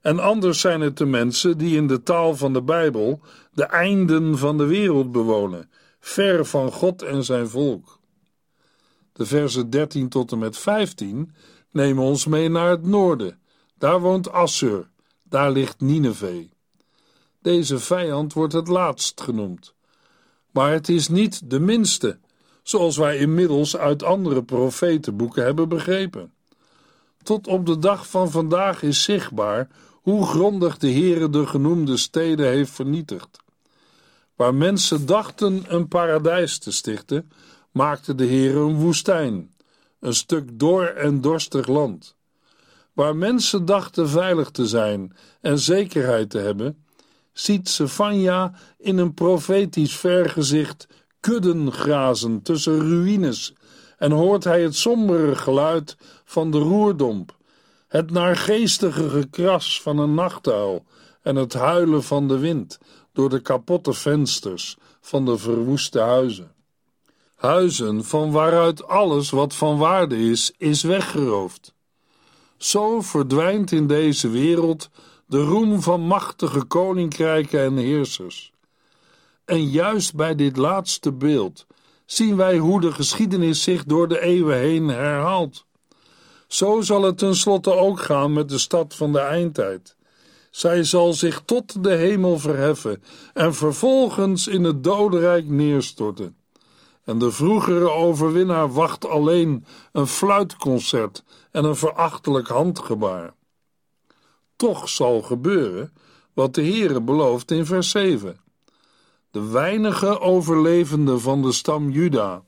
En 0.00 0.18
anders 0.18 0.60
zijn 0.60 0.80
het 0.80 0.96
de 0.96 1.06
mensen 1.06 1.58
die 1.58 1.76
in 1.76 1.86
de 1.86 2.02
taal 2.02 2.36
van 2.36 2.52
de 2.52 2.62
Bijbel 2.62 3.20
de 3.52 3.64
einden 3.64 4.38
van 4.38 4.58
de 4.58 4.64
wereld 4.64 5.12
bewonen, 5.12 5.70
ver 6.00 6.46
van 6.46 6.72
God 6.72 7.02
en 7.02 7.24
zijn 7.24 7.48
volk. 7.48 7.98
De 9.12 9.26
versen 9.26 9.70
13 9.70 10.08
tot 10.08 10.32
en 10.32 10.38
met 10.38 10.56
15 10.56 11.34
nemen 11.70 12.04
ons 12.04 12.26
mee 12.26 12.48
naar 12.48 12.70
het 12.70 12.86
noorden. 12.86 13.38
Daar 13.78 14.00
woont 14.00 14.32
Assur, 14.32 14.88
daar 15.22 15.50
ligt 15.50 15.80
Nineveh. 15.80 16.50
Deze 17.42 17.78
vijand 17.78 18.32
wordt 18.32 18.52
het 18.52 18.68
laatst 18.68 19.20
genoemd. 19.20 19.74
Maar 20.50 20.72
het 20.72 20.88
is 20.88 21.08
niet 21.08 21.50
de 21.50 21.60
minste, 21.60 22.18
zoals 22.62 22.96
wij 22.96 23.18
inmiddels 23.18 23.76
uit 23.76 24.02
andere 24.02 24.42
profetenboeken 24.42 25.44
hebben 25.44 25.68
begrepen. 25.68 26.32
Tot 27.22 27.46
op 27.46 27.66
de 27.66 27.78
dag 27.78 28.08
van 28.08 28.30
vandaag 28.30 28.82
is 28.82 29.02
zichtbaar 29.02 29.68
hoe 30.00 30.26
grondig 30.26 30.78
de 30.78 30.90
Heere 30.90 31.30
de 31.30 31.46
genoemde 31.46 31.96
steden 31.96 32.46
heeft 32.46 32.70
vernietigd. 32.70 33.38
Waar 34.34 34.54
mensen 34.54 35.06
dachten 35.06 35.64
een 35.68 35.88
paradijs 35.88 36.58
te 36.58 36.72
stichten, 36.72 37.30
maakte 37.70 38.14
de 38.14 38.26
Heere 38.26 38.58
een 38.58 38.76
woestijn, 38.76 39.54
een 40.00 40.14
stuk 40.14 40.58
dor 40.58 40.86
en 40.86 41.20
dorstig 41.20 41.66
land. 41.66 42.16
Waar 42.92 43.16
mensen 43.16 43.64
dachten 43.64 44.08
veilig 44.08 44.50
te 44.50 44.66
zijn 44.66 45.16
en 45.40 45.58
zekerheid 45.58 46.30
te 46.30 46.38
hebben, 46.38 46.84
ziet 47.32 47.68
Sefania 47.68 48.52
in 48.78 48.98
een 48.98 49.14
profetisch 49.14 49.96
vergezicht 49.96 50.88
kudden 51.20 51.72
grazen 51.72 52.42
tussen 52.42 52.78
ruïnes 52.78 53.54
en 53.98 54.10
hoort 54.10 54.44
hij 54.44 54.62
het 54.62 54.74
sombere 54.74 55.34
geluid 55.36 55.96
van 56.24 56.50
de 56.50 56.58
roerdomp, 56.58 57.36
het 57.90 58.10
naargeestige 58.10 59.08
gekras 59.08 59.82
van 59.82 59.98
een 59.98 60.14
nachtuil 60.14 60.84
en 61.22 61.36
het 61.36 61.52
huilen 61.52 62.02
van 62.02 62.28
de 62.28 62.38
wind 62.38 62.78
door 63.12 63.28
de 63.28 63.40
kapotte 63.40 63.92
vensters 63.92 64.76
van 65.00 65.24
de 65.24 65.38
verwoeste 65.38 66.00
huizen. 66.00 66.52
Huizen 67.36 68.04
van 68.04 68.30
waaruit 68.30 68.86
alles 68.86 69.30
wat 69.30 69.54
van 69.54 69.78
waarde 69.78 70.16
is, 70.30 70.52
is 70.58 70.82
weggeroofd. 70.82 71.74
Zo 72.56 73.00
verdwijnt 73.00 73.72
in 73.72 73.86
deze 73.86 74.28
wereld 74.28 74.90
de 75.26 75.42
roem 75.42 75.82
van 75.82 76.00
machtige 76.00 76.64
koninkrijken 76.64 77.60
en 77.60 77.76
heersers. 77.76 78.52
En 79.44 79.68
juist 79.68 80.14
bij 80.14 80.34
dit 80.34 80.56
laatste 80.56 81.12
beeld 81.12 81.66
zien 82.06 82.36
wij 82.36 82.58
hoe 82.58 82.80
de 82.80 82.92
geschiedenis 82.92 83.62
zich 83.62 83.84
door 83.84 84.08
de 84.08 84.20
eeuwen 84.20 84.58
heen 84.58 84.88
herhaalt. 84.88 85.68
Zo 86.50 86.80
zal 86.80 87.02
het 87.02 87.18
tenslotte 87.18 87.74
ook 87.74 88.00
gaan 88.00 88.32
met 88.32 88.48
de 88.48 88.58
stad 88.58 88.94
van 88.94 89.12
de 89.12 89.18
eindtijd. 89.18 89.96
Zij 90.50 90.84
zal 90.84 91.12
zich 91.12 91.42
tot 91.44 91.84
de 91.84 91.90
hemel 91.90 92.38
verheffen 92.38 93.02
en 93.34 93.54
vervolgens 93.54 94.46
in 94.46 94.64
het 94.64 94.84
dodenrijk 94.84 95.48
neerstorten. 95.48 96.36
En 97.04 97.18
de 97.18 97.30
vroegere 97.30 97.90
overwinnaar 97.90 98.72
wacht 98.72 99.06
alleen 99.06 99.64
een 99.92 100.06
fluitconcert 100.06 101.24
en 101.50 101.64
een 101.64 101.76
verachtelijk 101.76 102.48
handgebaar. 102.48 103.34
Toch 104.56 104.88
zal 104.88 105.22
gebeuren 105.22 105.92
wat 106.34 106.54
de 106.54 106.62
Heere 106.62 107.00
belooft 107.00 107.50
in 107.50 107.66
vers 107.66 107.90
7. 107.90 108.40
De 109.30 109.46
weinige 109.48 110.20
overlevenden 110.20 111.20
van 111.20 111.42
de 111.42 111.52
stam 111.52 111.90
Juda 111.90 112.42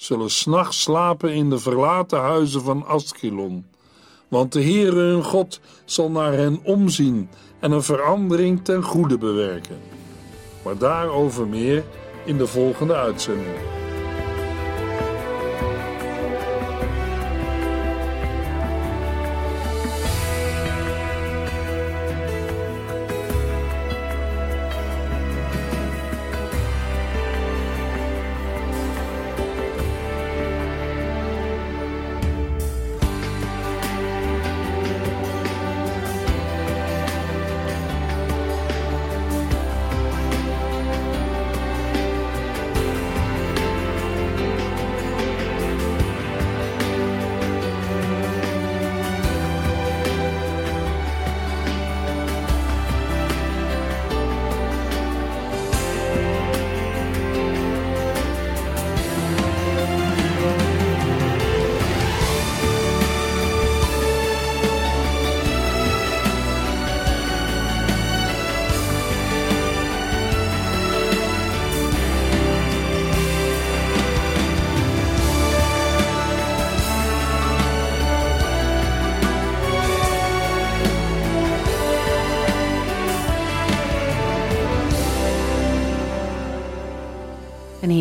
zullen 0.00 0.30
s'nachts 0.30 0.82
slapen 0.82 1.34
in 1.34 1.50
de 1.50 1.58
verlaten 1.58 2.20
huizen 2.20 2.62
van 2.62 2.86
Askelon, 2.86 3.66
want 4.28 4.52
de 4.52 4.62
Heere 4.62 5.00
hun 5.00 5.24
God 5.24 5.60
zal 5.84 6.10
naar 6.10 6.32
hen 6.32 6.60
omzien 6.62 7.28
en 7.58 7.72
een 7.72 7.82
verandering 7.82 8.64
ten 8.64 8.82
goede 8.82 9.18
bewerken. 9.18 9.80
Maar 10.64 10.78
daarover 10.78 11.46
meer 11.46 11.84
in 12.24 12.38
de 12.38 12.46
volgende 12.46 12.94
uitzending. 12.94 13.56